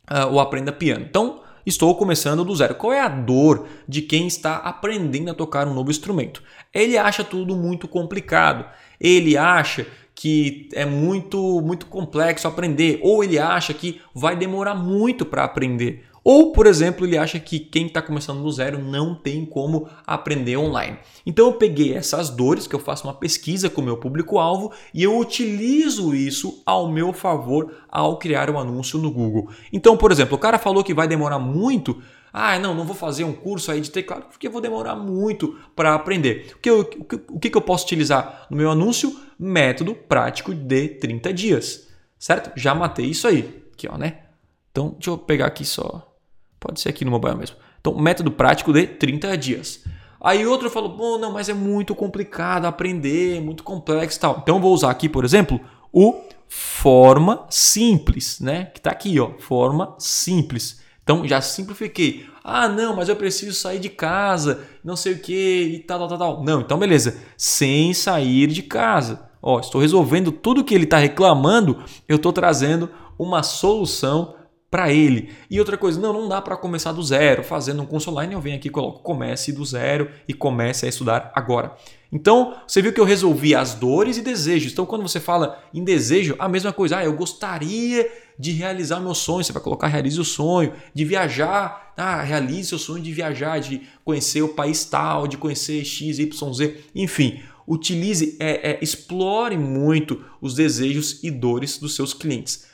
uh, 0.09 0.31
o 0.31 0.39
Aprenda 0.39 0.71
Piano. 0.71 1.05
Então 1.09 1.41
estou 1.65 1.95
começando 1.95 2.45
do 2.45 2.55
zero. 2.55 2.75
Qual 2.75 2.93
é 2.93 3.01
a 3.01 3.09
dor 3.09 3.67
de 3.87 4.01
quem 4.01 4.27
está 4.27 4.57
aprendendo 4.57 5.31
a 5.31 5.33
tocar 5.33 5.67
um 5.67 5.73
novo 5.73 5.89
instrumento? 5.89 6.43
Ele 6.73 6.97
acha 6.97 7.23
tudo 7.23 7.55
muito 7.55 7.87
complicado. 7.87 8.65
Ele 8.99 9.35
acha 9.35 9.85
que 10.13 10.69
é 10.73 10.85
muito 10.85 11.61
muito 11.61 11.85
complexo 11.85 12.47
aprender, 12.47 12.99
ou 13.03 13.23
ele 13.23 13.37
acha 13.37 13.71
que 13.73 14.01
vai 14.15 14.35
demorar 14.35 14.73
muito 14.73 15.25
para 15.25 15.43
aprender. 15.43 16.06
Ou, 16.29 16.51
por 16.51 16.67
exemplo, 16.67 17.05
ele 17.05 17.17
acha 17.17 17.39
que 17.39 17.57
quem 17.57 17.87
está 17.87 18.01
começando 18.01 18.43
do 18.43 18.51
zero 18.51 18.83
não 18.83 19.15
tem 19.15 19.45
como 19.45 19.87
aprender 20.05 20.57
online. 20.57 20.97
Então 21.25 21.47
eu 21.47 21.53
peguei 21.53 21.93
essas 21.93 22.29
dores, 22.29 22.67
que 22.67 22.75
eu 22.75 22.81
faço 22.81 23.07
uma 23.07 23.13
pesquisa 23.13 23.69
com 23.69 23.79
o 23.79 23.83
meu 23.85 23.95
público-alvo 23.95 24.73
e 24.93 25.03
eu 25.03 25.17
utilizo 25.17 26.13
isso 26.13 26.61
ao 26.65 26.91
meu 26.91 27.13
favor 27.13 27.73
ao 27.87 28.19
criar 28.19 28.49
um 28.49 28.59
anúncio 28.59 28.99
no 28.99 29.09
Google. 29.09 29.49
Então, 29.71 29.95
por 29.95 30.11
exemplo, 30.11 30.35
o 30.35 30.37
cara 30.37 30.59
falou 30.59 30.83
que 30.83 30.93
vai 30.93 31.07
demorar 31.07 31.39
muito. 31.39 32.03
Ah, 32.33 32.59
não, 32.59 32.75
não 32.75 32.83
vou 32.83 32.93
fazer 32.93 33.23
um 33.23 33.31
curso 33.31 33.71
aí 33.71 33.79
de 33.79 33.89
teclado 33.89 34.25
porque 34.25 34.49
vou 34.49 34.59
demorar 34.59 34.97
muito 34.97 35.57
para 35.77 35.95
aprender. 35.95 36.51
O 36.55 36.59
que, 36.59 36.69
eu, 36.69 36.81
o 37.29 37.39
que 37.39 37.55
eu 37.55 37.61
posso 37.61 37.85
utilizar 37.85 38.47
no 38.51 38.57
meu 38.57 38.69
anúncio? 38.69 39.17
Método 39.39 39.95
prático 39.95 40.53
de 40.53 40.89
30 40.89 41.33
dias. 41.33 41.87
Certo? 42.19 42.51
Já 42.59 42.75
matei 42.75 43.05
isso 43.05 43.29
aí. 43.29 43.63
Aqui, 43.71 43.87
ó, 43.89 43.97
né? 43.97 44.23
Então, 44.69 44.89
deixa 44.89 45.11
eu 45.11 45.17
pegar 45.17 45.45
aqui 45.45 45.63
só 45.63 46.16
Pode 46.59 46.79
ser 46.79 46.89
aqui 46.89 47.05
no 47.05 47.11
mobile 47.11 47.35
mesmo. 47.35 47.55
Então, 47.79 47.95
método 47.95 48.31
prático 48.31 48.73
de 48.73 48.87
30 48.87 49.37
dias. 49.37 49.83
Aí 50.19 50.45
outro 50.45 50.69
falou, 50.69 50.89
bom, 50.89 51.17
não, 51.17 51.31
mas 51.31 51.47
é 51.47 51.53
muito 51.53 51.93
complicado 51.93 52.65
aprender, 52.65 53.39
muito 53.41 53.63
complexo 53.63 54.17
e 54.17 54.21
tal. 54.21 54.39
Então, 54.41 54.55
eu 54.55 54.61
vou 54.61 54.73
usar 54.73 54.89
aqui, 54.89 55.07
por 55.07 55.23
exemplo, 55.23 55.59
o 55.93 56.23
forma 56.47 57.45
simples, 57.49 58.39
né? 58.39 58.65
Que 58.65 58.79
está 58.79 58.91
aqui, 58.91 59.19
ó, 59.19 59.31
forma 59.39 59.95
simples. 59.99 60.81
Então, 61.03 61.25
já 61.27 61.39
simplifiquei. 61.39 62.25
Ah, 62.43 62.67
não, 62.67 62.95
mas 62.95 63.09
eu 63.09 63.15
preciso 63.15 63.53
sair 63.53 63.79
de 63.79 63.89
casa, 63.89 64.65
não 64.83 64.95
sei 64.95 65.13
o 65.13 65.19
que 65.19 65.73
e 65.75 65.79
tal, 65.79 65.99
tal, 65.99 66.07
tal, 66.07 66.17
tal. 66.17 66.43
Não, 66.43 66.61
então 66.61 66.77
beleza. 66.77 67.17
Sem 67.37 67.93
sair 67.93 68.47
de 68.47 68.63
casa. 68.63 69.29
Ó, 69.41 69.59
estou 69.59 69.79
resolvendo 69.79 70.31
tudo 70.31 70.63
que 70.63 70.73
ele 70.73 70.85
está 70.85 70.97
reclamando, 70.97 71.83
eu 72.07 72.15
estou 72.15 72.33
trazendo 72.33 72.89
uma 73.17 73.43
solução 73.43 74.35
para 74.69 74.91
ele. 74.91 75.29
E 75.49 75.59
outra 75.59 75.77
coisa, 75.77 75.99
não, 75.99 76.11
não 76.11 76.27
dá 76.27 76.41
para 76.41 76.57
começar 76.57 76.91
do 76.91 77.01
zero, 77.01 77.43
fazendo 77.43 77.81
um 77.81 77.85
curso 77.85 78.11
online, 78.11 78.33
eu 78.33 78.41
venho 78.41 78.57
aqui 78.57 78.67
e 78.67 78.71
coloco 78.71 79.01
comece 79.01 79.51
do 79.51 79.63
zero 79.63 80.09
e 80.27 80.33
comece 80.33 80.85
a 80.85 80.89
estudar 80.89 81.31
agora. 81.33 81.75
Então, 82.11 82.55
você 82.65 82.81
viu 82.81 82.93
que 82.93 82.99
eu 82.99 83.05
resolvi 83.05 83.53
as 83.55 83.73
dores 83.73 84.17
e 84.17 84.21
desejos. 84.21 84.71
Então, 84.71 84.85
quando 84.85 85.01
você 85.01 85.19
fala 85.19 85.61
em 85.73 85.83
desejo, 85.83 86.35
a 86.39 86.47
mesma 86.47 86.71
coisa, 86.71 86.97
ah, 86.97 87.05
eu 87.05 87.13
gostaria 87.13 88.09
de 88.39 88.51
realizar 88.51 88.99
meu 88.99 89.15
sonho, 89.15 89.43
você 89.43 89.51
vai 89.51 89.61
colocar 89.61 89.87
realize 89.87 90.19
o 90.19 90.25
sonho, 90.25 90.73
de 90.93 91.03
viajar, 91.03 91.93
ah, 91.97 92.21
realize 92.21 92.69
seu 92.69 92.77
sonho 92.77 93.03
de 93.03 93.11
viajar, 93.11 93.59
de 93.59 93.81
conhecer 94.05 94.41
o 94.41 94.49
país 94.49 94.85
tal, 94.85 95.27
de 95.27 95.37
conhecer 95.37 95.83
X, 95.83 96.19
Y, 96.19 96.53
Z, 96.53 96.77
enfim, 96.93 97.41
utilize, 97.67 98.37
é, 98.39 98.71
é, 98.71 98.79
explore 98.81 99.57
muito 99.57 100.23
os 100.39 100.53
desejos 100.53 101.21
e 101.23 101.31
dores 101.31 101.77
dos 101.77 101.95
seus 101.95 102.13
clientes. 102.13 102.65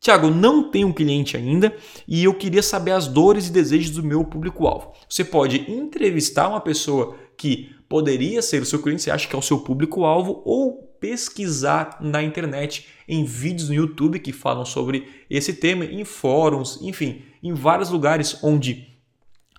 Tiago, 0.00 0.30
não 0.30 0.70
tenho 0.70 0.88
um 0.88 0.92
cliente 0.92 1.36
ainda 1.36 1.74
e 2.06 2.24
eu 2.24 2.34
queria 2.34 2.62
saber 2.62 2.92
as 2.92 3.06
dores 3.06 3.48
e 3.48 3.52
desejos 3.52 3.90
do 3.90 4.02
meu 4.02 4.24
público-alvo. 4.24 4.92
Você 5.08 5.24
pode 5.24 5.70
entrevistar 5.70 6.48
uma 6.48 6.60
pessoa 6.60 7.16
que 7.36 7.74
poderia 7.88 8.42
ser 8.42 8.62
o 8.62 8.66
seu 8.66 8.80
cliente, 8.80 9.02
você 9.02 9.10
acha 9.10 9.28
que 9.28 9.34
é 9.34 9.38
o 9.38 9.42
seu 9.42 9.58
público-alvo, 9.58 10.42
ou 10.44 10.86
pesquisar 11.00 11.98
na 12.00 12.22
internet, 12.22 12.86
em 13.06 13.24
vídeos 13.24 13.68
no 13.68 13.74
YouTube 13.74 14.18
que 14.18 14.32
falam 14.32 14.64
sobre 14.64 15.08
esse 15.28 15.52
tema, 15.52 15.84
em 15.84 16.04
fóruns, 16.04 16.80
enfim, 16.82 17.22
em 17.42 17.52
vários 17.52 17.90
lugares 17.90 18.42
onde 18.42 18.96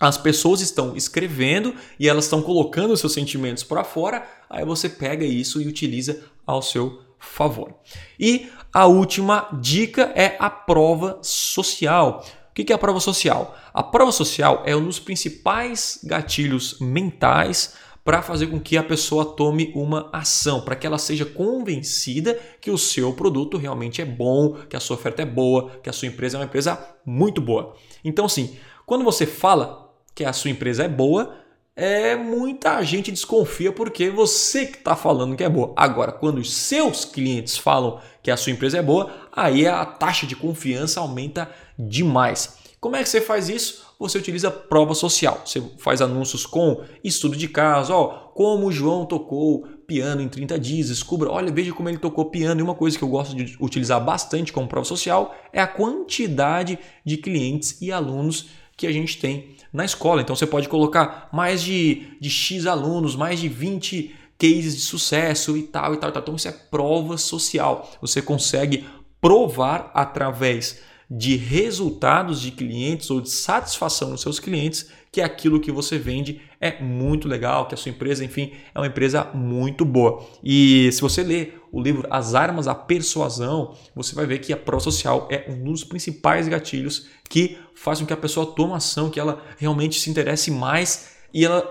as 0.00 0.16
pessoas 0.16 0.60
estão 0.60 0.96
escrevendo 0.96 1.74
e 1.98 2.08
elas 2.08 2.24
estão 2.24 2.42
colocando 2.42 2.96
seus 2.96 3.12
sentimentos 3.12 3.64
para 3.64 3.82
fora, 3.82 4.26
aí 4.48 4.64
você 4.64 4.88
pega 4.88 5.24
isso 5.24 5.60
e 5.60 5.66
utiliza 5.66 6.22
ao 6.46 6.62
seu 6.62 7.07
favor. 7.18 7.74
E 8.18 8.50
a 8.72 8.86
última 8.86 9.48
dica 9.60 10.12
é 10.14 10.36
a 10.38 10.50
prova 10.50 11.18
social. 11.22 12.24
O 12.50 12.54
que 12.54 12.72
é 12.72 12.74
a 12.74 12.78
prova 12.78 13.00
social? 13.00 13.56
A 13.72 13.82
prova 13.82 14.10
social 14.10 14.62
é 14.66 14.74
um 14.74 14.84
dos 14.84 14.98
principais 14.98 16.00
gatilhos 16.02 16.78
mentais 16.80 17.74
para 18.08 18.22
fazer 18.22 18.46
com 18.46 18.58
que 18.58 18.76
a 18.76 18.82
pessoa 18.82 19.36
tome 19.36 19.70
uma 19.74 20.08
ação, 20.12 20.62
para 20.62 20.74
que 20.74 20.86
ela 20.86 20.96
seja 20.96 21.26
convencida 21.26 22.40
que 22.58 22.70
o 22.70 22.78
seu 22.78 23.12
produto 23.12 23.58
realmente 23.58 24.00
é 24.00 24.04
bom, 24.04 24.54
que 24.68 24.74
a 24.74 24.80
sua 24.80 24.96
oferta 24.96 25.20
é 25.20 25.26
boa, 25.26 25.72
que 25.82 25.90
a 25.90 25.92
sua 25.92 26.08
empresa 26.08 26.36
é 26.36 26.40
uma 26.40 26.46
empresa 26.46 26.82
muito 27.04 27.40
boa. 27.42 27.76
Então, 28.02 28.24
assim, 28.24 28.56
quando 28.86 29.04
você 29.04 29.26
fala 29.26 29.92
que 30.14 30.24
a 30.24 30.32
sua 30.32 30.50
empresa 30.50 30.84
é 30.84 30.88
boa, 30.88 31.36
é 31.80 32.16
muita 32.16 32.82
gente 32.82 33.12
desconfia 33.12 33.70
porque 33.70 34.10
você 34.10 34.66
que 34.66 34.78
está 34.78 34.96
falando 34.96 35.36
que 35.36 35.44
é 35.44 35.48
boa. 35.48 35.72
Agora, 35.76 36.10
quando 36.10 36.38
os 36.38 36.52
seus 36.52 37.04
clientes 37.04 37.56
falam 37.56 38.00
que 38.20 38.32
a 38.32 38.36
sua 38.36 38.50
empresa 38.50 38.78
é 38.78 38.82
boa, 38.82 39.14
aí 39.32 39.64
a 39.64 39.86
taxa 39.86 40.26
de 40.26 40.34
confiança 40.34 40.98
aumenta 40.98 41.48
demais. 41.78 42.58
Como 42.80 42.96
é 42.96 43.02
que 43.04 43.08
você 43.08 43.20
faz 43.20 43.48
isso? 43.48 43.86
Você 43.96 44.18
utiliza 44.18 44.50
prova 44.50 44.92
social. 44.92 45.40
Você 45.44 45.62
faz 45.78 46.02
anúncios 46.02 46.44
com 46.44 46.82
estudo 47.04 47.36
de 47.36 47.46
caso, 47.46 47.92
ó, 47.92 48.06
como 48.34 48.66
o 48.66 48.72
João 48.72 49.06
tocou 49.06 49.64
piano 49.86 50.20
em 50.20 50.28
30 50.28 50.58
dias, 50.58 50.88
descubra, 50.88 51.30
olha, 51.30 51.52
veja 51.52 51.72
como 51.72 51.88
ele 51.88 51.98
tocou 51.98 52.24
piano. 52.24 52.60
E 52.60 52.62
uma 52.64 52.74
coisa 52.74 52.98
que 52.98 53.04
eu 53.04 53.08
gosto 53.08 53.36
de 53.36 53.56
utilizar 53.60 54.04
bastante 54.04 54.52
como 54.52 54.66
prova 54.66 54.84
social 54.84 55.32
é 55.52 55.60
a 55.60 55.66
quantidade 55.68 56.76
de 57.04 57.16
clientes 57.18 57.80
e 57.80 57.92
alunos 57.92 58.48
que 58.76 58.86
a 58.86 58.92
gente 58.92 59.18
tem 59.18 59.56
na 59.72 59.84
escola. 59.84 60.20
Então 60.22 60.34
você 60.34 60.46
pode 60.46 60.68
colocar 60.68 61.28
mais 61.32 61.62
de, 61.62 62.16
de 62.20 62.30
X 62.30 62.66
alunos, 62.66 63.16
mais 63.16 63.40
de 63.40 63.48
20 63.48 64.14
cases 64.38 64.76
de 64.76 64.80
sucesso 64.82 65.56
e 65.56 65.62
tal 65.62 65.94
e 65.94 65.96
tal, 65.96 66.10
e 66.10 66.12
tal. 66.12 66.22
Então 66.22 66.36
isso 66.36 66.48
é 66.48 66.52
prova 66.52 67.18
social. 67.18 67.90
Você 68.00 68.22
consegue 68.22 68.86
provar 69.20 69.90
através 69.94 70.80
de 71.10 71.36
resultados 71.36 72.40
de 72.40 72.50
clientes 72.50 73.10
ou 73.10 73.20
de 73.20 73.30
satisfação 73.30 74.10
dos 74.10 74.20
seus 74.20 74.38
clientes 74.38 74.90
que 75.10 75.22
aquilo 75.22 75.58
que 75.60 75.72
você 75.72 75.98
vende 75.98 76.42
é 76.60 76.82
muito 76.82 77.26
legal, 77.26 77.66
que 77.66 77.74
a 77.74 77.78
sua 77.78 77.90
empresa, 77.90 78.24
enfim, 78.24 78.52
é 78.74 78.78
uma 78.78 78.86
empresa 78.86 79.24
muito 79.32 79.84
boa. 79.84 80.22
E 80.44 80.90
se 80.92 81.00
você 81.00 81.22
ler 81.22 81.62
o 81.72 81.80
livro 81.80 82.06
As 82.10 82.34
Armas 82.34 82.66
da 82.66 82.74
Persuasão, 82.74 83.74
você 83.94 84.14
vai 84.14 84.26
ver 84.26 84.38
que 84.38 84.52
a 84.52 84.56
prova 84.56 84.82
social 84.82 85.26
é 85.30 85.50
um 85.50 85.72
dos 85.72 85.82
principais 85.82 86.46
gatilhos 86.46 87.08
que 87.28 87.58
faz 87.74 88.00
com 88.00 88.06
que 88.06 88.12
a 88.12 88.16
pessoa 88.16 88.46
tome 88.46 88.74
ação, 88.74 89.10
que 89.10 89.18
ela 89.20 89.42
realmente 89.56 89.98
se 89.98 90.10
interesse 90.10 90.50
mais 90.50 91.16
e 91.32 91.44
ela, 91.44 91.66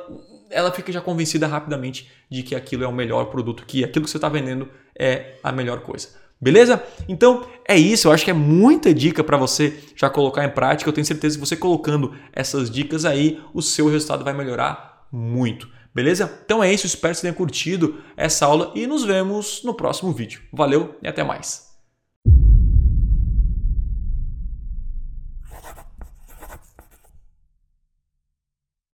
ela 0.50 0.72
fica 0.72 0.92
já 0.92 1.02
convencida 1.02 1.48
rapidamente 1.48 2.10
de 2.30 2.44
que 2.44 2.56
aquilo 2.56 2.84
é 2.84 2.88
o 2.88 2.94
melhor 2.94 3.26
produto, 3.26 3.66
que 3.66 3.84
aquilo 3.84 4.06
que 4.06 4.12
você 4.12 4.18
está 4.18 4.30
vendendo 4.30 4.68
é 4.98 5.36
a 5.44 5.52
melhor 5.52 5.82
coisa. 5.82 6.10
Beleza? 6.40 6.84
Então 7.08 7.48
é 7.68 7.76
isso, 7.76 8.08
eu 8.08 8.12
acho 8.12 8.24
que 8.24 8.32
é 8.32 8.34
muita 8.34 8.94
dica 8.94 9.24
para 9.24 9.38
você 9.38 9.80
já 9.96 10.10
colocar 10.10 10.46
em 10.46 10.50
prática. 10.50 10.88
Eu 10.88 10.94
tenho 10.94 11.06
certeza 11.06 11.38
que 11.38 11.46
você 11.46 11.56
colocando 11.56 12.14
essas 12.32 12.70
dicas 12.70 13.06
aí, 13.06 13.42
o 13.54 13.62
seu 13.62 13.90
resultado 13.90 14.24
vai 14.24 14.34
melhorar 14.34 15.08
muito. 15.12 15.68
Beleza? 15.94 16.40
Então 16.46 16.64
é 16.64 16.72
isso, 16.72 16.86
espero 16.86 17.14
que 17.14 17.18
você 17.18 17.22
tenha 17.24 17.34
curtido 17.34 17.98
essa 18.16 18.46
aula 18.46 18.72
e 18.76 18.86
nos 18.86 19.04
vemos 19.04 19.64
no 19.64 19.74
próximo 19.74 20.12
vídeo. 20.12 20.42
Valeu 20.54 20.96
e 21.02 21.08
até 21.08 21.24
mais. 21.24 21.67